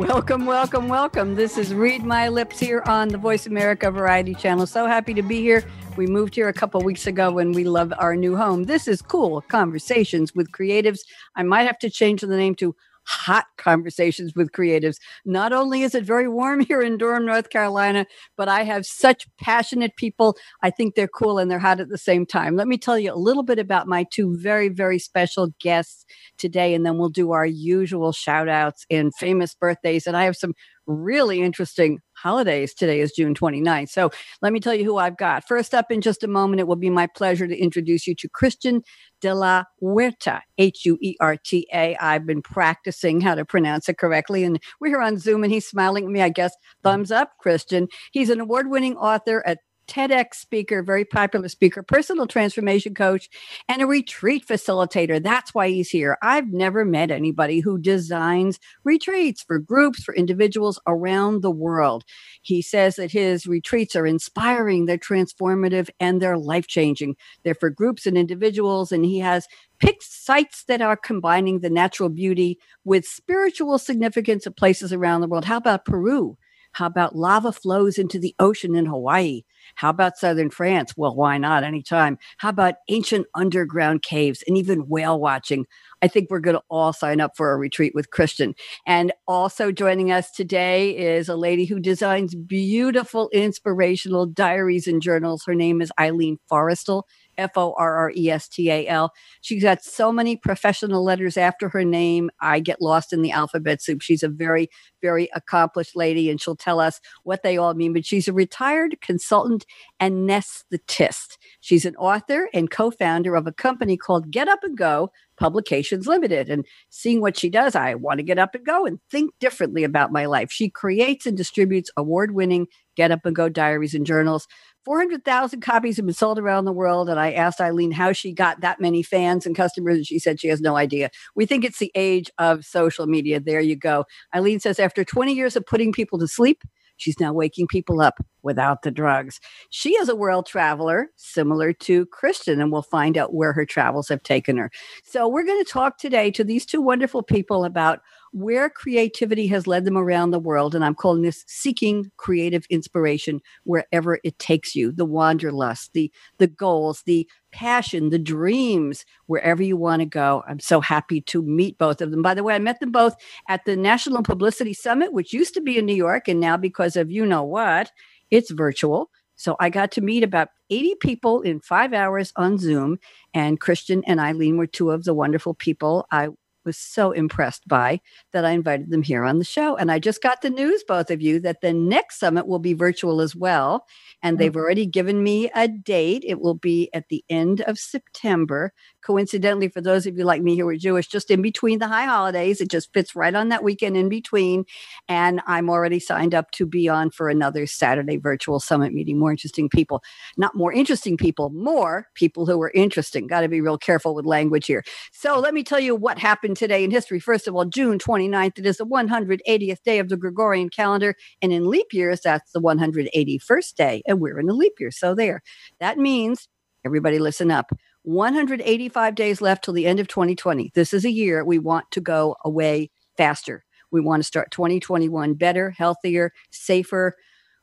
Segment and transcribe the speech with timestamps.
[0.00, 1.34] Welcome, welcome, welcome.
[1.34, 4.66] This is Read My Lips here on the Voice America Variety Channel.
[4.66, 5.62] So happy to be here.
[5.98, 8.64] We moved here a couple weeks ago and we love our new home.
[8.64, 11.00] This is Cool Conversations with Creatives.
[11.36, 12.74] I might have to change the name to
[13.04, 14.96] hot conversations with creatives.
[15.26, 18.06] Not only is it very warm here in Durham, North Carolina,
[18.38, 20.34] but I have such passionate people.
[20.62, 22.56] I think they're cool and they're hot at the same time.
[22.56, 26.06] Let me tell you a little bit about my two very, very special guests
[26.40, 30.06] today, and then we'll do our usual shout outs and famous birthdays.
[30.06, 30.54] And I have some
[30.86, 32.74] really interesting holidays.
[32.74, 33.90] Today is June 29th.
[33.90, 34.10] So
[34.42, 35.46] let me tell you who I've got.
[35.46, 38.28] First up, in just a moment, it will be my pleasure to introduce you to
[38.28, 38.82] Christian
[39.20, 41.96] de la Huerta, H U E R T A.
[41.96, 45.66] I've been practicing how to pronounce it correctly, and we're here on Zoom, and he's
[45.66, 46.54] smiling at me, I guess.
[46.82, 47.88] Thumbs up, Christian.
[48.12, 53.28] He's an award winning author, a TEDx speaker, very popular speaker, personal transformation coach,
[53.68, 55.22] and a retreat facilitator.
[55.22, 56.16] That's why he's here.
[56.22, 62.04] I've never met anybody who designs retreats for groups, for individuals around the world.
[62.42, 67.16] He says that his retreats are inspiring, they're transformative, and they're life changing.
[67.42, 69.46] They're for groups and individuals, and he has
[69.80, 75.28] picked sites that are combining the natural beauty with spiritual significance of places around the
[75.28, 75.44] world.
[75.44, 76.36] How about Peru?
[76.72, 79.42] How about lava flows into the ocean in Hawaii?
[79.74, 80.94] How about southern France?
[80.96, 81.64] Well, why not?
[81.64, 82.18] Anytime.
[82.38, 85.66] How about ancient underground caves and even whale watching?
[86.02, 88.54] I think we're going to all sign up for a retreat with Christian.
[88.86, 95.42] And also joining us today is a lady who designs beautiful, inspirational diaries and journals.
[95.46, 97.02] Her name is Eileen Forrestal.
[97.40, 99.12] F O R R E S T A L.
[99.40, 102.30] She's got so many professional letters after her name.
[102.40, 104.02] I get lost in the alphabet soup.
[104.02, 104.68] She's a very,
[105.02, 107.92] very accomplished lady, and she'll tell us what they all mean.
[107.92, 109.66] But she's a retired consultant
[109.98, 111.38] and anesthetist.
[111.60, 116.06] She's an author and co founder of a company called Get Up and Go Publications
[116.06, 116.48] Limited.
[116.48, 119.84] And seeing what she does, I want to get up and go and think differently
[119.84, 120.50] about my life.
[120.50, 124.46] She creates and distributes award winning Get Up and Go diaries and journals
[124.84, 127.08] 400,000 copies have been sold around the world.
[127.08, 129.96] And I asked Eileen how she got that many fans and customers.
[129.96, 131.10] And she said she has no idea.
[131.34, 133.40] We think it's the age of social media.
[133.40, 134.04] There you go.
[134.34, 136.62] Eileen says after 20 years of putting people to sleep,
[136.96, 139.40] she's now waking people up without the drugs.
[139.70, 144.08] She is a world traveler, similar to Christian, and we'll find out where her travels
[144.08, 144.70] have taken her.
[145.04, 148.00] So, we're going to talk today to these two wonderful people about
[148.32, 150.74] where creativity has led them around the world.
[150.74, 156.46] And I'm calling this seeking creative inspiration wherever it takes you the wanderlust, the, the
[156.46, 160.44] goals, the passion, the dreams, wherever you want to go.
[160.46, 162.22] I'm so happy to meet both of them.
[162.22, 163.16] By the way, I met them both
[163.48, 166.28] at the National Publicity Summit, which used to be in New York.
[166.28, 167.90] And now, because of you know what,
[168.30, 169.10] it's virtual.
[169.34, 172.98] So I got to meet about 80 people in five hours on Zoom.
[173.32, 176.28] And Christian and Eileen were two of the wonderful people I
[176.64, 178.00] was so impressed by
[178.32, 179.76] that I invited them here on the show.
[179.76, 182.72] And I just got the news, both of you, that the next summit will be
[182.72, 183.86] virtual as well.
[184.22, 184.60] And they've mm-hmm.
[184.60, 186.24] already given me a date.
[186.26, 188.72] It will be at the end of September.
[189.02, 192.04] Coincidentally, for those of you like me who are Jewish, just in between the high
[192.04, 194.64] holidays, it just fits right on that weekend in between.
[195.08, 199.18] And I'm already signed up to be on for another Saturday virtual summit meeting.
[199.18, 200.02] More interesting people,
[200.36, 203.26] not more interesting people, more people who are interesting.
[203.26, 204.84] Got to be real careful with language here.
[205.12, 207.20] So let me tell you what happened today in history.
[207.20, 211.14] First of all, June 29th, it is the 180th day of the Gregorian calendar.
[211.42, 214.02] And in leap years, that's the 181st day.
[214.06, 214.90] And we're in a leap year.
[214.90, 215.42] So there.
[215.78, 216.48] That means,
[216.84, 217.70] everybody listen up.
[218.02, 220.70] 185 days left till the end of 2020.
[220.74, 223.64] This is a year we want to go away faster.
[223.90, 227.16] We want to start 2021 better, healthier, safer,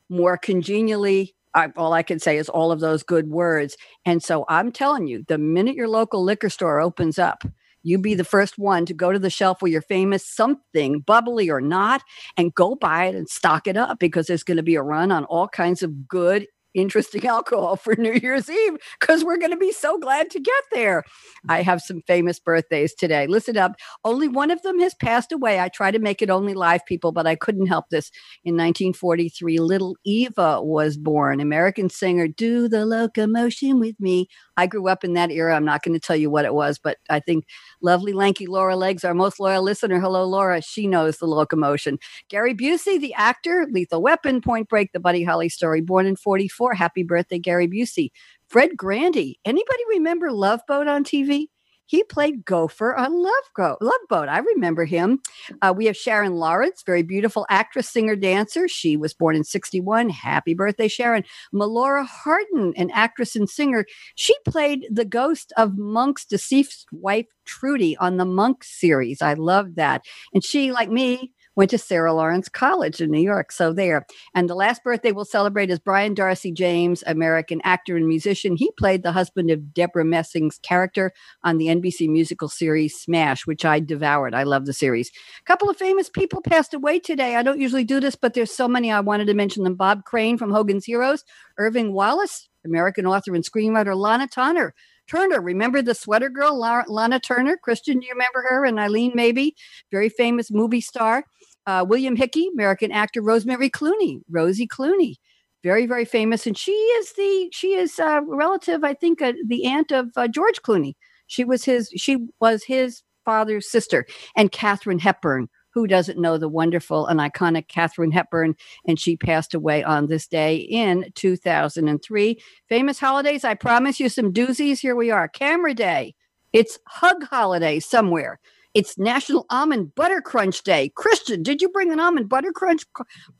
[0.08, 1.34] more congenially.
[1.54, 3.76] I, all I can say is all of those good words.
[4.04, 7.42] And so I'm telling you, the minute your local liquor store opens up,
[7.88, 11.50] you be the first one to go to the shelf where you're famous, something bubbly
[11.50, 12.02] or not,
[12.36, 15.10] and go buy it and stock it up because there's going to be a run
[15.10, 19.56] on all kinds of good interesting alcohol for New Year's Eve because we're going to
[19.56, 21.04] be so glad to get there.
[21.48, 23.26] I have some famous birthdays today.
[23.26, 23.72] Listen up.
[24.04, 25.60] Only one of them has passed away.
[25.60, 28.10] I try to make it only live people, but I couldn't help this.
[28.44, 31.40] In 1943, little Eva was born.
[31.40, 34.28] American singer, Do the Locomotion with Me.
[34.56, 35.54] I grew up in that era.
[35.54, 37.44] I'm not going to tell you what it was, but I think
[37.80, 40.00] lovely, lanky Laura Legs, our most loyal listener.
[40.00, 40.60] Hello, Laura.
[40.60, 41.98] She knows the locomotion.
[42.28, 46.57] Gary Busey, the actor, Lethal Weapon, Point Break, the Buddy Holly story, born in 44.
[46.74, 48.10] Happy birthday, Gary Busey.
[48.48, 49.38] Fred Grandy.
[49.44, 51.46] Anybody remember Love Boat on TV?
[51.88, 54.28] He played Gopher on Love, Go- Love Boat.
[54.28, 55.20] I remember him.
[55.62, 58.68] Uh, we have Sharon Lawrence, very beautiful actress, singer, dancer.
[58.68, 60.10] She was born in 61.
[60.10, 61.24] Happy birthday, Sharon.
[61.54, 63.86] Melora Hardin, an actress and singer.
[64.16, 69.22] She played the ghost of Monk's deceased wife, Trudy, on the Monk series.
[69.22, 70.02] I love that.
[70.34, 73.50] And she, like me, went to Sarah Lawrence College in New York.
[73.50, 74.06] So there.
[74.32, 78.54] And the last birthday we'll celebrate is Brian Darcy James, American actor and musician.
[78.56, 81.12] He played the husband of Debra Messing's character
[81.42, 84.36] on the NBC musical series Smash, which I devoured.
[84.36, 85.10] I love the series.
[85.40, 87.34] A couple of famous people passed away today.
[87.34, 89.74] I don't usually do this, but there's so many I wanted to mention them.
[89.74, 91.24] Bob Crane from Hogan's Heroes,
[91.58, 94.74] Irving Wallace, American author and screenwriter Lana Turner,
[95.08, 95.40] Turner.
[95.40, 97.56] Remember the sweater girl, Lana Turner?
[97.56, 98.64] Christian, do you remember her?
[98.64, 99.56] And Eileen, maybe?
[99.90, 101.24] Very famous movie star.
[101.68, 105.16] Uh, William Hickey, American actor Rosemary Clooney, Rosie Clooney,
[105.62, 109.66] very very famous, and she is the she is a relative, I think, uh, the
[109.66, 110.94] aunt of uh, George Clooney.
[111.26, 115.48] She was his she was his father's sister, and Katharine Hepburn.
[115.74, 118.54] Who doesn't know the wonderful and iconic Katharine Hepburn?
[118.86, 122.40] And she passed away on this day in 2003.
[122.70, 123.44] Famous holidays.
[123.44, 124.80] I promise you some doozies.
[124.80, 125.28] Here we are.
[125.28, 126.14] Camera Day.
[126.54, 128.40] It's Hug Holiday somewhere.
[128.74, 130.92] It's National Almond Butter Crunch Day.
[130.94, 132.84] Christian, did you bring an almond butter crunch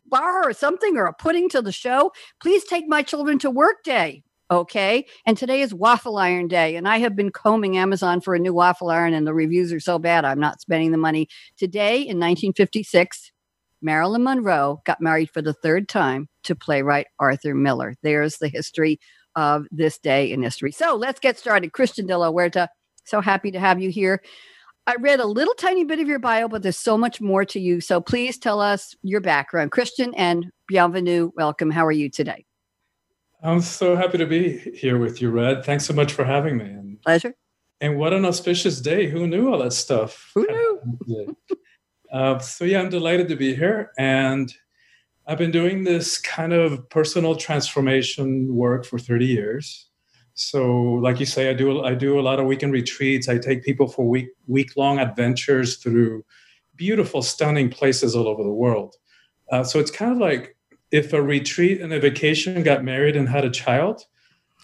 [0.06, 2.12] bar or something or a pudding to the show?
[2.40, 4.22] Please take my children to work day.
[4.50, 5.04] Okay.
[5.26, 6.76] And today is waffle iron day.
[6.76, 9.80] And I have been combing Amazon for a new waffle iron, and the reviews are
[9.80, 11.28] so bad, I'm not spending the money.
[11.58, 13.30] Today in 1956,
[13.82, 17.94] Marilyn Monroe got married for the third time to playwright Arthur Miller.
[18.02, 18.98] There's the history
[19.36, 20.72] of this day in history.
[20.72, 21.74] So let's get started.
[21.74, 22.68] Christian de la Huerta,
[23.04, 24.22] so happy to have you here.
[24.88, 27.60] I read a little tiny bit of your bio, but there's so much more to
[27.60, 27.78] you.
[27.78, 29.70] So please tell us your background.
[29.70, 31.30] Christian and bienvenue.
[31.36, 31.70] Welcome.
[31.70, 32.46] How are you today?
[33.42, 35.62] I'm so happy to be here with you, Red.
[35.62, 36.64] Thanks so much for having me.
[36.64, 37.34] And, Pleasure.
[37.82, 39.08] And what an auspicious day.
[39.08, 40.30] Who knew all that stuff?
[40.34, 40.46] Who
[41.06, 41.36] knew?
[42.10, 43.92] uh, so, yeah, I'm delighted to be here.
[43.98, 44.50] And
[45.26, 49.87] I've been doing this kind of personal transformation work for 30 years.
[50.38, 53.28] So, like you say, I do I do a lot of weekend retreats.
[53.28, 56.24] I take people for week week long adventures through
[56.76, 58.94] beautiful, stunning places all over the world.
[59.50, 60.56] Uh, so it's kind of like
[60.92, 64.04] if a retreat and a vacation got married and had a child.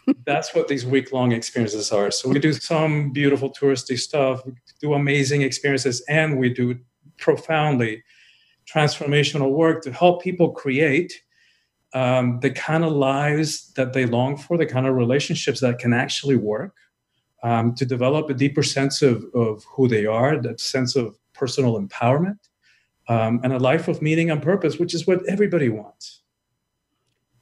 [0.26, 2.10] that's what these week long experiences are.
[2.10, 4.42] So we do some beautiful touristy stuff,
[4.80, 6.78] do amazing experiences, and we do
[7.16, 8.04] profoundly
[8.72, 11.22] transformational work to help people create
[11.94, 15.92] um, the kind of lives that they long for, the kind of relationships that can
[15.92, 16.76] actually work,
[17.42, 21.80] um, to develop a deeper sense of, of who they are, that sense of personal
[21.80, 22.38] empowerment,
[23.08, 26.22] um, and a life of meaning and purpose, which is what everybody wants.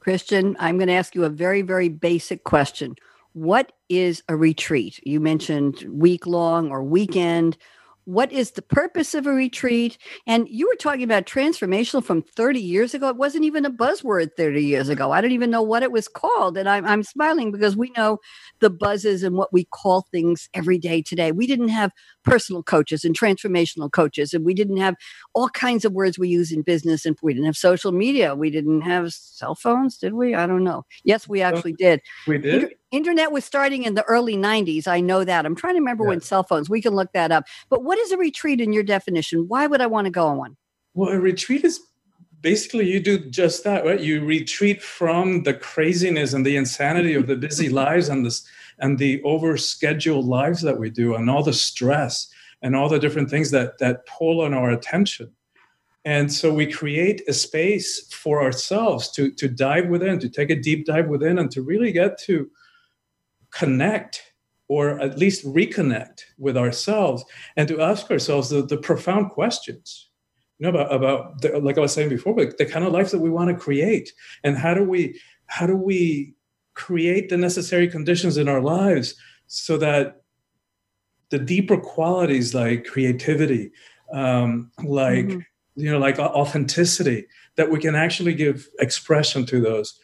[0.01, 2.97] Christian, I'm going to ask you a very, very basic question.
[3.35, 5.01] What is a retreat?
[5.07, 7.57] You mentioned week long or weekend
[8.05, 9.99] what is the purpose of a retreat?
[10.27, 13.09] And you were talking about transformational from 30 years ago.
[13.09, 15.13] It wasn't even a buzzword 30 years ago.
[15.13, 16.57] I don't even know what it was called.
[16.57, 18.19] And i'm, I'm smiling because we know
[18.61, 21.33] the buzzes and what we call things every day today.
[21.33, 21.93] We didn't have
[22.25, 24.95] personal coaches and transformational coaches and we didn't have
[25.35, 28.51] all kinds of words we use in business and we didn't have social media we
[28.51, 30.35] didn't have cell phones did we?
[30.35, 30.85] I don't know.
[31.05, 32.01] Yes we actually did.
[32.27, 32.75] we did.
[32.91, 35.47] internet was starting in the early 90s i know that.
[35.47, 36.11] I'm trying to remember yeah.
[36.11, 37.45] when cell phones we can look that up.
[37.69, 39.47] But what is a retreat in your definition?
[39.49, 40.57] Why would i want to go on one?
[40.95, 41.81] Well a retreat is
[42.43, 44.01] basically you do just that right?
[44.01, 48.47] You retreat from the craziness and the insanity of the busy lives and this
[48.79, 52.29] and the overscheduled lives that we do and all the stress
[52.63, 55.31] and all the different things that that pull on our attention.
[56.05, 60.61] And so we create a space for ourselves to to dive within to take a
[60.61, 62.51] deep dive within and to really get to
[63.51, 64.23] connect
[64.69, 67.25] or at least reconnect with ourselves
[67.57, 70.09] and to ask ourselves the, the profound questions
[70.63, 73.11] you know about, about the, like i was saying before the, the kind of life
[73.11, 74.13] that we want to create.
[74.45, 76.35] And how do we how do we
[76.75, 79.15] create the necessary conditions in our lives
[79.47, 80.23] so that
[81.31, 83.73] the deeper qualities like creativity
[84.13, 85.41] um, like mm-hmm.
[85.77, 87.27] you know like authenticity
[87.57, 89.99] that we can actually give expression to those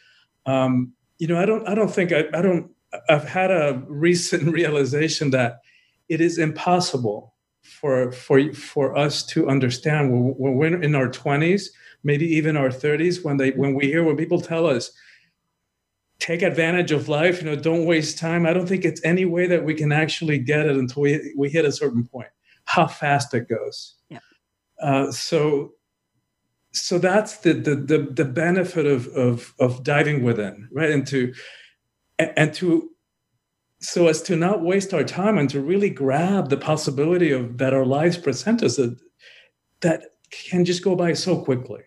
[0.45, 2.71] um, you know, I don't, I don't think I, I don't.
[3.07, 5.59] I've had a recent realization that
[6.07, 11.65] it is impossible for for for us to understand when we're in our 20s
[12.03, 14.91] maybe even our 30s when they when we hear when people tell us
[16.19, 18.45] take advantage of life you know don't waste time.
[18.45, 21.49] I don't think it's any way that we can actually get it until we, we
[21.49, 22.29] hit a certain point
[22.65, 23.95] how fast it goes.
[24.09, 24.19] Yeah.
[24.81, 25.73] Uh, so
[26.71, 30.91] so that's the, the the the benefit of of of diving within right?
[30.91, 31.33] And to
[32.19, 32.89] and to
[33.81, 37.73] so as to not waste our time and to really grab the possibility of that
[37.73, 38.99] our lives present us that,
[39.81, 41.81] that can just go by so quickly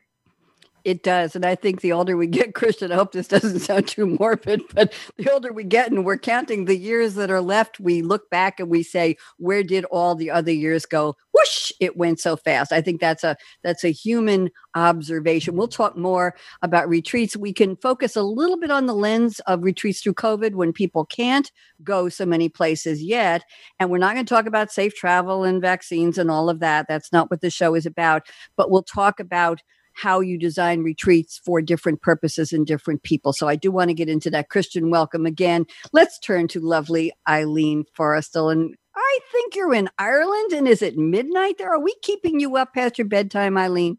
[0.85, 1.37] it does.
[1.37, 4.63] And I think the older we get, Christian, I hope this doesn't sound too morbid,
[4.75, 8.29] but the older we get and we're counting the years that are left, we look
[8.31, 11.17] back and we say, where did all the other years go?
[11.33, 12.73] Whoosh, it went so fast.
[12.73, 15.57] I think that's a that's a human observation.
[15.57, 17.37] We'll talk more about retreats.
[17.37, 21.05] We can focus a little bit on the lens of retreats through COVID when people
[21.07, 21.51] can't
[21.83, 23.43] go so many places yet.
[23.79, 26.87] And we're not going to talk about safe travel and vaccines and all of that.
[26.89, 28.27] That's not what the show is about.
[28.57, 29.63] But we'll talk about
[29.95, 33.33] how you design retreats for different purposes and different people.
[33.33, 34.49] So I do want to get into that.
[34.49, 35.67] Christian, welcome again.
[35.93, 38.51] Let's turn to lovely Eileen Forrestal.
[38.53, 40.53] And I think you're in Ireland.
[40.53, 41.73] And is it midnight there?
[41.73, 43.99] Are we keeping you up past your bedtime, Eileen?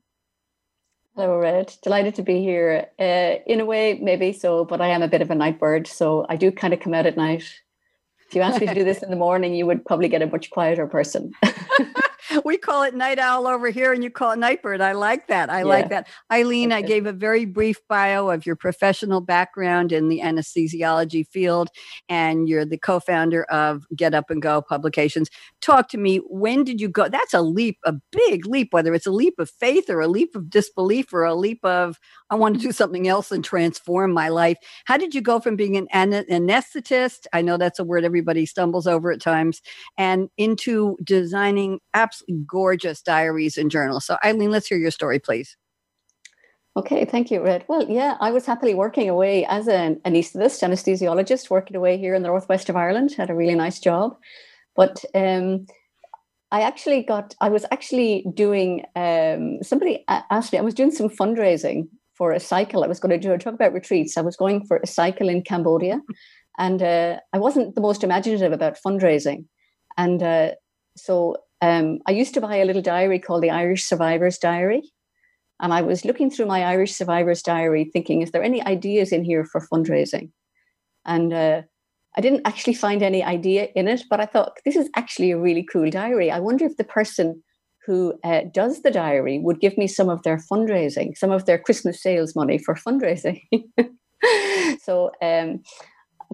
[1.15, 1.71] Hello, Red.
[1.83, 2.87] Delighted to be here.
[2.99, 5.85] Uh, in a way, maybe so, but I am a bit of a night bird.
[5.85, 7.43] So I do kind of come out at night.
[8.27, 10.27] If you asked me to do this in the morning, you would probably get a
[10.27, 11.33] much quieter person.
[12.45, 14.81] we call it night owl over here and you call it night bird.
[14.81, 15.49] I like that.
[15.49, 15.65] I yeah.
[15.65, 16.07] like that.
[16.31, 16.79] Eileen, okay.
[16.79, 21.69] I gave a very brief bio of your professional background in the anesthesiology field,
[22.09, 25.29] and you're the co founder of Get Up and Go Publications.
[25.61, 26.17] Talk to me.
[26.27, 27.07] When did you go?
[27.07, 30.35] That's a leap, a big leap, whether it's a leap of faith or a leap
[30.35, 31.99] of disbelief or a leap of,
[32.29, 34.57] I want to do something else and transform my life.
[34.85, 37.27] How did you go from being an anesthetist?
[37.33, 39.61] I know that's a word everybody stumbles over at times,
[39.97, 44.05] and into designing absolutely gorgeous diaries and journals.
[44.05, 45.57] So, Eileen, let's hear your story, please.
[46.75, 47.65] Okay, thank you, Red.
[47.67, 52.23] Well, yeah, I was happily working away as an anesthetist, anesthesiologist, working away here in
[52.23, 53.13] the northwest of Ireland.
[53.13, 54.17] Had a really nice job,
[54.75, 55.67] but um,
[56.51, 57.35] I actually got.
[57.39, 58.85] I was actually doing.
[58.95, 60.57] Um, somebody asked me.
[60.57, 62.83] I was doing some fundraising for a cycle.
[62.83, 64.17] I was going to do a talk about retreats.
[64.17, 66.01] I was going for a cycle in Cambodia,
[66.57, 69.45] and uh, I wasn't the most imaginative about fundraising,
[69.95, 70.51] and uh,
[70.97, 74.83] so um, I used to buy a little diary called the Irish Survivors Diary.
[75.61, 79.23] And I was looking through my Irish Survivors Diary thinking, is there any ideas in
[79.23, 80.31] here for fundraising?
[81.05, 81.61] And uh,
[82.17, 85.39] I didn't actually find any idea in it, but I thought, this is actually a
[85.39, 86.29] really cool diary.
[86.29, 87.41] I wonder if the person
[87.85, 91.59] who uh, does the diary would give me some of their fundraising, some of their
[91.59, 93.39] Christmas sales money for fundraising.
[94.81, 95.61] so um,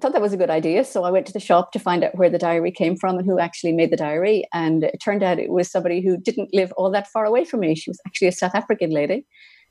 [0.01, 0.84] Thought that was a good idea.
[0.84, 3.25] So I went to the shop to find out where the diary came from and
[3.25, 4.46] who actually made the diary.
[4.53, 7.62] And it turned out it was somebody who didn't live all that far away from
[7.62, 7.75] me.
[7.75, 9.25] She was actually a South African lady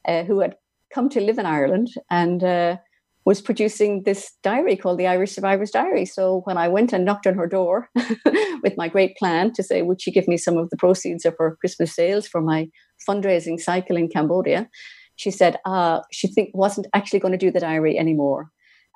[0.07, 0.57] uh, who had
[0.93, 2.77] come to live in Ireland and uh,
[3.25, 6.05] was producing this diary called the Irish Survivors Diary.
[6.05, 7.89] So when I went and knocked on her door
[8.63, 11.35] with my great plan to say, would she give me some of the proceeds of
[11.39, 12.69] her Christmas sales for my
[13.09, 14.69] fundraising cycle in Cambodia?
[15.17, 18.49] She said uh, she think, wasn't actually going to do the diary anymore.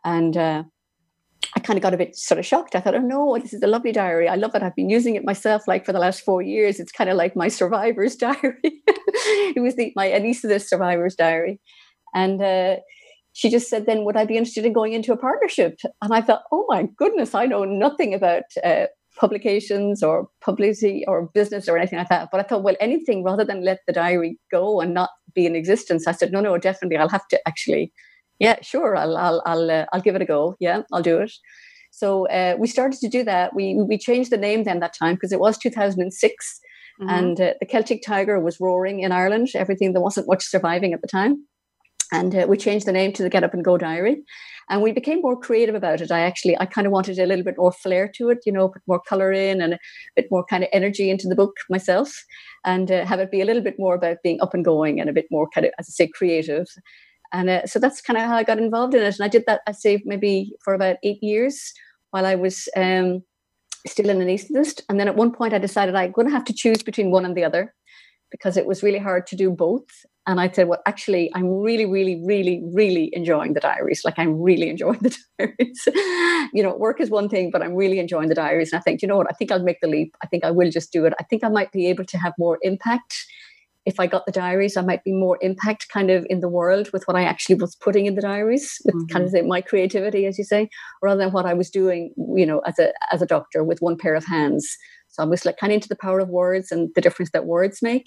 [0.04, 0.62] And uh,
[1.54, 2.74] I kind of got a bit sort of shocked.
[2.74, 4.28] I thought, oh no, this is a lovely diary.
[4.28, 4.62] I love it.
[4.62, 6.80] I've been using it myself like for the last four years.
[6.80, 8.60] It's kind of like my survivor's diary.
[8.62, 11.60] it was the, my anesthetist survivor's diary.
[12.14, 12.76] And uh,
[13.32, 15.78] she just said, then would I be interested in going into a partnership?
[16.00, 18.86] And I thought, oh my goodness, I know nothing about uh,
[19.18, 22.28] publications or publicity or business or anything like that.
[22.30, 25.56] But I thought, well, anything rather than let the diary go and not be in
[25.56, 26.06] existence.
[26.06, 26.96] I said, no, no, definitely.
[26.96, 27.92] I'll have to actually
[28.42, 30.56] yeah, sure, I'll I'll I'll, uh, I'll give it a go.
[30.58, 31.32] Yeah, I'll do it.
[31.92, 33.54] So uh, we started to do that.
[33.54, 36.60] We we changed the name then that time because it was 2006,
[37.00, 37.08] mm-hmm.
[37.08, 39.50] and uh, the Celtic Tiger was roaring in Ireland.
[39.54, 41.46] Everything there wasn't much surviving at the time,
[42.10, 44.24] and uh, we changed the name to the Get Up and Go Diary,
[44.68, 46.10] and we became more creative about it.
[46.10, 48.70] I actually I kind of wanted a little bit more flair to it, you know,
[48.70, 49.78] put more color in and a
[50.16, 52.12] bit more kind of energy into the book myself,
[52.64, 55.08] and uh, have it be a little bit more about being up and going and
[55.08, 56.66] a bit more kind of as I say creative.
[57.32, 59.18] And uh, so that's kind of how I got involved in it.
[59.18, 61.72] And I did that, I say, maybe for about eight years
[62.10, 63.22] while I was um,
[63.86, 64.82] still an anaesthetist.
[64.88, 67.24] And then at one point, I decided I'm going to have to choose between one
[67.24, 67.74] and the other
[68.30, 69.86] because it was really hard to do both.
[70.26, 74.02] And I said, well, actually, I'm really, really, really, really enjoying the diaries.
[74.04, 75.82] Like, I'm really enjoying the diaries.
[76.52, 78.72] you know, work is one thing, but I'm really enjoying the diaries.
[78.72, 79.26] And I think, you know what?
[79.28, 80.16] I think I'll make the leap.
[80.22, 81.14] I think I will just do it.
[81.18, 83.14] I think I might be able to have more impact
[83.84, 86.90] if I got the diaries, I might be more impact kind of in the world
[86.92, 89.12] with what I actually was putting in the diaries, with mm-hmm.
[89.12, 90.68] kind of the, my creativity, as you say,
[91.02, 93.96] rather than what I was doing, you know, as a as a doctor with one
[93.96, 94.76] pair of hands.
[95.08, 97.44] So I was like kind of into the power of words and the difference that
[97.44, 98.06] words make.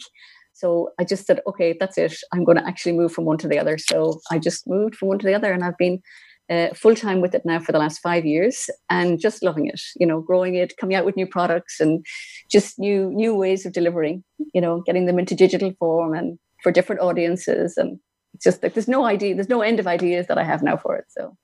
[0.53, 2.15] So I just said, okay, that's it.
[2.33, 3.77] I'm going to actually move from one to the other.
[3.77, 6.01] So I just moved from one to the other, and I've been
[6.49, 9.81] uh, full time with it now for the last five years, and just loving it.
[9.95, 12.05] You know, growing it, coming out with new products, and
[12.51, 14.23] just new new ways of delivering.
[14.53, 17.99] You know, getting them into digital form and for different audiences, and
[18.33, 20.77] it's just like there's no idea, there's no end of ideas that I have now
[20.77, 21.05] for it.
[21.09, 21.35] So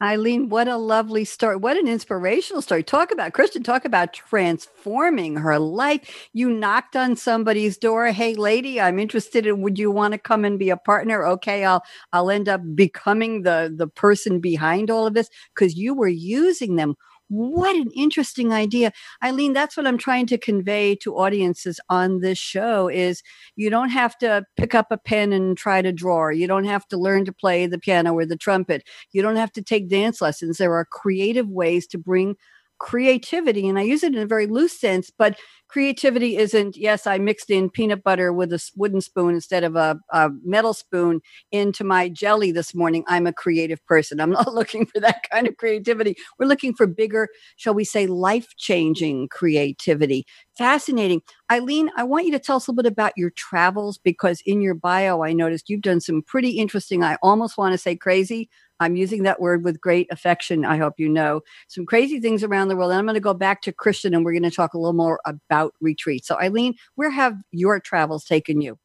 [0.00, 1.56] Eileen, what a lovely story.
[1.56, 2.84] What an inspirational story.
[2.84, 6.28] Talk about, Christian, talk about transforming her life.
[6.32, 8.06] You knocked on somebody's door.
[8.12, 11.26] Hey, lady, I'm interested in, would you want to come and be a partner?
[11.26, 15.94] Okay, I'll, I'll end up becoming the, the person behind all of this because you
[15.94, 16.94] were using them
[17.28, 18.92] what an interesting idea.
[19.22, 23.22] Eileen that's what i'm trying to convey to audiences on this show is
[23.56, 26.28] you don't have to pick up a pen and try to draw.
[26.28, 28.82] You don't have to learn to play the piano or the trumpet.
[29.12, 30.58] You don't have to take dance lessons.
[30.58, 32.36] There are creative ways to bring
[32.78, 37.18] creativity and i use it in a very loose sense but creativity isn't yes i
[37.18, 41.20] mixed in peanut butter with a wooden spoon instead of a, a, metal spoon
[41.52, 43.04] into my jelly this morning.
[43.08, 44.20] I'm a creative person.
[44.20, 46.16] I'm not looking for that kind of creativity.
[46.38, 50.26] We're looking for bigger shall we say life changing creativity.
[50.56, 51.22] Fascinating.
[51.50, 54.60] Eileen i want you to tell us a little bit about your travels because in
[54.60, 58.50] your bio i noticed you've done some pretty interesting i almost want to say crazy
[58.80, 60.64] I'm using that word with great affection.
[60.64, 62.90] I hope you know some crazy things around the world.
[62.90, 64.92] And I'm going to go back to Christian and we're going to talk a little
[64.92, 66.28] more about retreats.
[66.28, 68.78] So, Eileen, where have your travels taken you?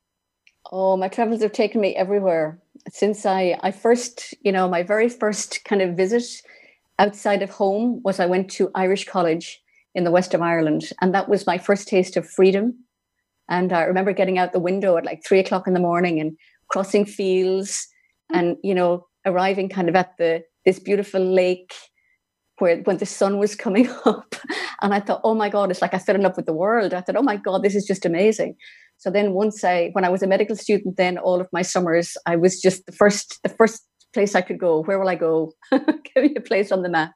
[0.71, 2.59] Oh, my travels have taken me everywhere
[2.89, 6.23] since I, I first, you know, my very first kind of visit
[6.99, 9.61] outside of home was I went to Irish College
[9.95, 10.89] in the west of Ireland.
[11.01, 12.85] And that was my first taste of freedom.
[13.49, 16.37] And I remember getting out the window at like three o'clock in the morning and
[16.69, 17.87] crossing fields
[18.31, 21.73] and, you know, arriving kind of at the this beautiful lake
[22.59, 24.35] where when the sun was coming up.
[24.81, 26.93] And i thought oh my god it's like i fell in love with the world.
[26.93, 28.55] I thought oh my god this is just amazing.
[28.97, 32.15] So then once i when i was a medical student then all of my summers
[32.25, 33.81] i was just the first the first
[34.13, 34.83] place i could go.
[34.83, 35.53] Where will i go?
[35.71, 37.11] Give me a place on the map.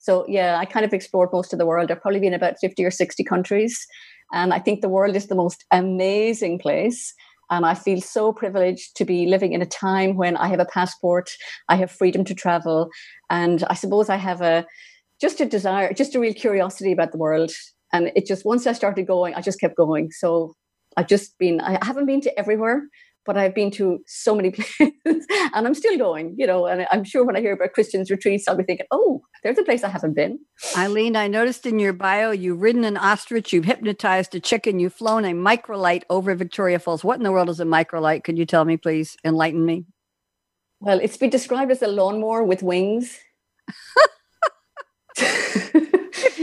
[0.00, 1.90] So yeah i kind of explored most of the world.
[1.90, 3.86] I've probably been about 50 or 60 countries.
[4.32, 7.14] And i think the world is the most amazing place
[7.54, 10.64] and I feel so privileged to be living in a time when I have a
[10.64, 11.30] passport,
[11.68, 12.90] I have freedom to travel,
[13.30, 14.66] and I suppose I have a
[15.20, 17.52] just a desire, just a real curiosity about the world.
[17.92, 20.10] And it just once I started going, I just kept going.
[20.10, 20.54] So
[20.96, 22.88] I've just been I haven't been to everywhere,
[23.24, 27.04] but I've been to so many places and I'm still going, you know, and I'm
[27.04, 29.88] sure when I hear about Christian's retreats, I'll be thinking, oh, there's a place I
[29.88, 30.38] haven't been.
[30.76, 34.94] Eileen, I noticed in your bio, you've ridden an ostrich, you've hypnotized a chicken, you've
[34.94, 37.04] flown a microlight over Victoria Falls.
[37.04, 38.24] What in the world is a microlight?
[38.24, 39.16] Could you tell me, please?
[39.24, 39.84] Enlighten me.
[40.80, 43.18] Well, it's been described as a lawnmower with wings.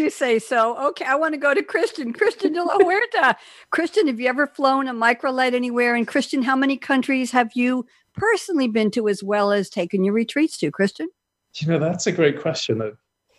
[0.01, 0.77] you say so.
[0.89, 2.11] Okay, I want to go to Christian.
[2.13, 3.35] Christian de la Huerta.
[3.69, 5.95] Christian, have you ever flown a microlight anywhere?
[5.95, 7.85] And Christian, how many countries have you
[8.15, 11.07] personally been to as well as taken your retreats to, Christian?
[11.55, 12.81] You know, that's a great question.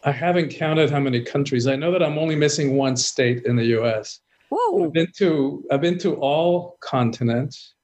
[0.04, 1.66] I haven't counted how many countries.
[1.66, 4.20] I know that I'm only missing one state in the US.
[4.50, 4.84] Whoa.
[4.84, 7.74] I've been to I've been to all continents,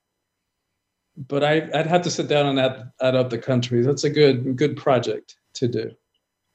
[1.17, 3.87] but I, would have to sit down and add, add up the countries.
[3.87, 5.93] That's a good good project to do.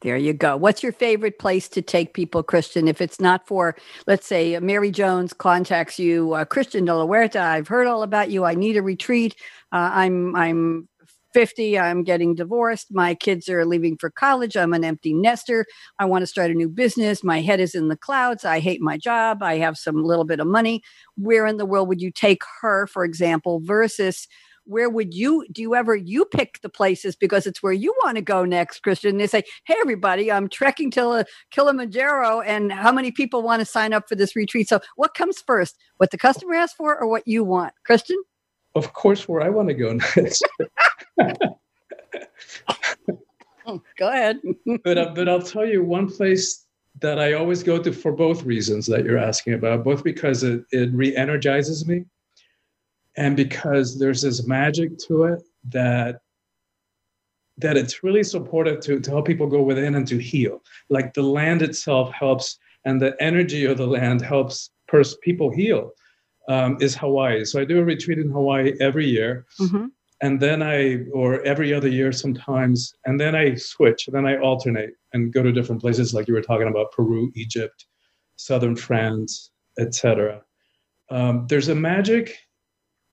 [0.04, 0.58] There you go.
[0.58, 2.90] What's your favorite place to take people, Christian?
[2.90, 7.40] If it's not for, let's say, Mary Jones contacts you, uh, Christian de la Huerta,
[7.40, 8.44] I've heard all about you.
[8.44, 9.34] I need a retreat.
[9.72, 10.90] Uh, I'm I'm
[11.34, 11.80] 50.
[11.80, 12.88] I'm getting divorced.
[12.92, 14.58] My kids are leaving for college.
[14.58, 15.66] I'm an empty nester.
[16.00, 17.24] I want to start a new business.
[17.24, 18.44] My head is in the clouds.
[18.44, 19.42] I hate my job.
[19.42, 20.84] I have some little bit of money.
[21.16, 24.28] Where in the world would you take her, for example, versus
[24.66, 28.16] where would you do you ever you pick the places because it's where you want
[28.16, 33.12] to go next christian they say hey everybody i'm trekking to kilimanjaro and how many
[33.12, 34.70] people want to sign up for this retreat?
[34.70, 37.74] So what comes first what the customer asks for or what you want?
[37.86, 38.18] Christian?
[38.76, 40.44] Of course where i want to go next.
[43.98, 44.42] Go ahead.
[44.84, 46.66] But, uh, but i'll tell you one place
[47.00, 50.64] that i always go to for both reasons that you're asking about both because it,
[50.72, 52.06] it re-energizes me
[53.18, 56.22] and because there's this magic to it that
[57.58, 60.64] that it's really supportive to, to help people go within and to heal.
[60.90, 65.92] Like the land itself helps and the energy of the land helps pers- people heal
[66.50, 67.46] um, is hawaii.
[67.46, 69.46] So i do a retreat in hawaii every year.
[69.62, 69.86] Mm-hmm.
[70.22, 74.94] and then i or every other year sometimes and then i switch then i alternate
[75.14, 77.86] and go to different places like you were talking about peru egypt
[78.36, 80.42] southern france etc
[81.10, 82.38] um, there's a magic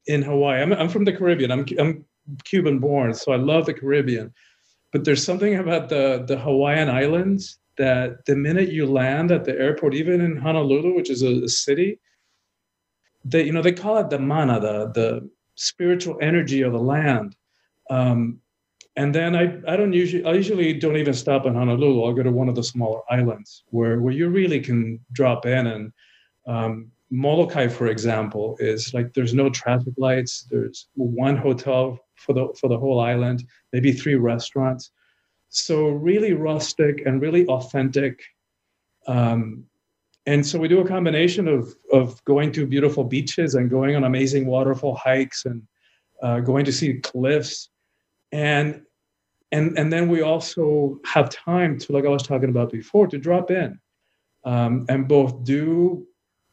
[0.07, 0.61] in Hawaii.
[0.63, 1.51] I'm, I'm from the Caribbean.
[1.51, 2.05] I'm, I'm
[2.45, 4.33] Cuban born, so I love the Caribbean.
[4.93, 9.59] But there's something about the, the Hawaiian Islands that the minute you land at the
[9.59, 11.99] airport, even in Honolulu, which is a, a city,
[13.25, 17.37] they you know they call it the mana, the the spiritual energy of the land.
[17.89, 18.41] Um,
[18.97, 22.05] and then I, I don't usually I usually don't even stop in Honolulu.
[22.05, 25.67] I'll go to one of the smaller islands where where you really can drop in
[25.67, 25.93] and
[26.47, 30.47] um, Molokai, for example, is like there's no traffic lights.
[30.51, 34.93] There's one hotel for the for the whole island, maybe three restaurants.
[35.49, 38.23] So really rustic and really authentic.
[39.09, 39.65] Um,
[40.27, 44.05] and so we do a combination of of going to beautiful beaches and going on
[44.05, 45.63] amazing waterfall hikes and
[46.23, 47.71] uh, going to see cliffs,
[48.31, 48.83] and
[49.51, 53.19] and and then we also have time to, like I was talking about before, to
[53.19, 53.81] drop in
[54.45, 56.07] um, and both do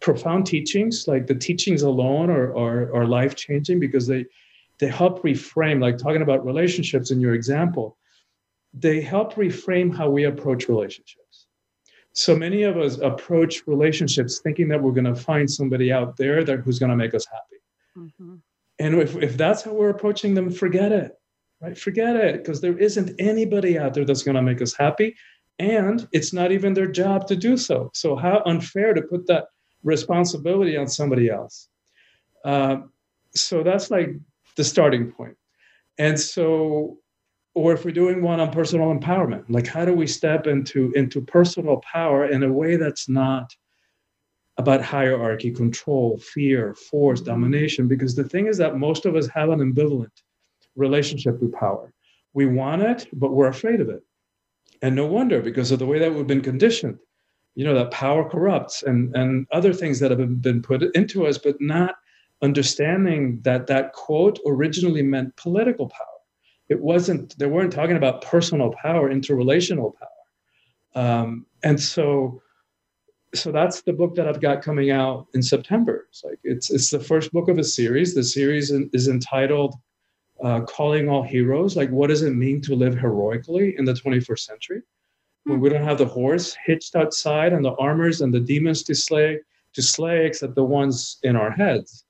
[0.08, 4.24] profound teachings like the teachings alone are, are, are life changing because they
[4.80, 7.98] they help reframe like talking about relationships in your example
[8.74, 11.48] they help reframe how we approach relationships.
[12.13, 16.43] So many of us approach relationships thinking that we're going to find somebody out there
[16.43, 17.60] that who's going to make us happy.
[17.98, 18.36] Mm-hmm.
[18.78, 21.12] and if, if that's how we're approaching them forget it
[21.62, 21.76] right?
[21.76, 25.15] Forget it because there isn't anybody out there that's going to make us happy
[25.58, 27.89] and it's not even their job to do so.
[27.96, 29.46] So how unfair to put that
[29.84, 31.70] responsibility on somebody else.
[32.44, 32.78] Uh,
[33.34, 34.10] so that's like
[34.56, 35.36] the starting point.
[35.98, 36.98] And so,
[37.56, 41.22] or if we're doing one on personal empowerment, like how do we step into into
[41.22, 43.52] personal power in a way that's not
[44.58, 47.88] about hierarchy, control, fear, force, domination?
[47.88, 50.12] Because the thing is that most of us have an ambivalent
[50.76, 51.92] relationship with power.
[52.34, 54.04] We want it, but we're afraid of it.
[54.82, 57.00] And no wonder because of the way that we've been conditioned
[57.58, 61.39] you know that power corrupts and and other things that have been, put into us
[61.39, 61.96] but not
[62.43, 66.20] understanding that that quote originally meant political power.
[66.70, 71.04] It wasn't they weren't talking about personal power interrelational power.
[71.04, 72.43] Um, and so
[73.34, 76.06] so that's the book that i've got coming out in september.
[76.10, 78.13] It's like it's it's the first book of a series.
[78.13, 79.74] The series is entitled
[80.43, 84.39] uh, calling all heroes like what does it mean to live heroically in the 21st
[84.39, 84.82] century
[85.48, 88.94] when we don't have the horse hitched outside and the armors and the demons to
[88.94, 89.40] slay
[89.74, 92.04] to slay except the ones in our heads.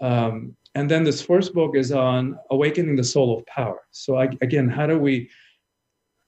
[0.00, 3.80] Um, and then this first book is on awakening the soul of power.
[3.92, 5.30] So I, again how do we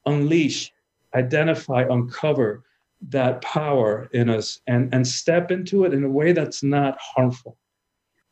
[0.06, 0.72] unleash
[1.14, 2.64] identify uncover
[3.10, 7.56] that power in us and and step into it in a way that's not harmful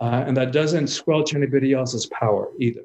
[0.01, 2.83] uh, and that doesn't squelch anybody else's power either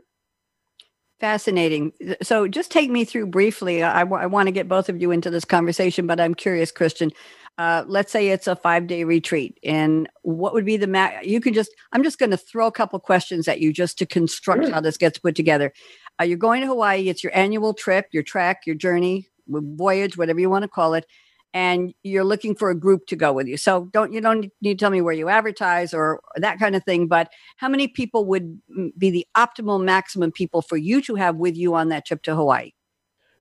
[1.21, 1.93] Fascinating.
[2.23, 3.83] So, just take me through briefly.
[3.83, 6.71] I, w- I want to get both of you into this conversation, but I'm curious,
[6.71, 7.11] Christian.
[7.59, 11.39] Uh, let's say it's a five day retreat, and what would be the ma- You
[11.39, 11.69] can just.
[11.93, 14.73] I'm just going to throw a couple questions at you just to construct sure.
[14.73, 15.71] how this gets put together.
[16.19, 17.07] Uh, you're going to Hawaii.
[17.07, 21.05] It's your annual trip, your track, your journey, voyage, whatever you want to call it
[21.53, 23.57] and you're looking for a group to go with you.
[23.57, 26.83] So don't you don't need to tell me where you advertise or that kind of
[26.83, 28.61] thing, but how many people would
[28.97, 32.35] be the optimal maximum people for you to have with you on that trip to
[32.35, 32.71] Hawaii?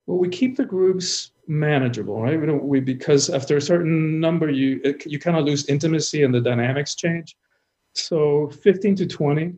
[0.07, 2.41] Well, we keep the groups manageable, right?
[2.41, 6.23] We don't we because after a certain number, you it, you kind of lose intimacy
[6.23, 7.37] and the dynamics change.
[7.95, 9.53] So 15 to 20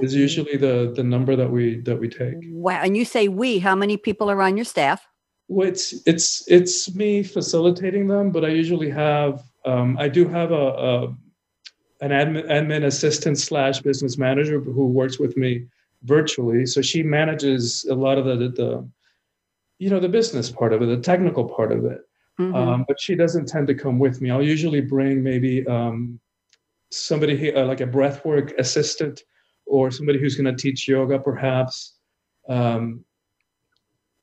[0.00, 0.20] is mm-hmm.
[0.20, 2.34] usually the the number that we that we take.
[2.50, 2.80] Wow!
[2.82, 3.58] And you say we?
[3.58, 5.06] How many people are on your staff?
[5.48, 10.52] Well, it's it's it's me facilitating them, but I usually have um, I do have
[10.52, 11.06] a, a
[12.00, 15.66] an admin, admin assistant slash business manager who works with me
[16.02, 16.66] virtually.
[16.66, 18.88] So she manages a lot of the, the, the
[19.78, 22.02] you know the business part of it, the technical part of it.
[22.38, 22.54] Mm-hmm.
[22.54, 24.30] Um, but she doesn't tend to come with me.
[24.30, 26.20] I'll usually bring maybe um,
[26.90, 29.22] somebody uh, like a breathwork assistant
[29.66, 31.94] or somebody who's going to teach yoga, perhaps.
[32.48, 33.04] Um,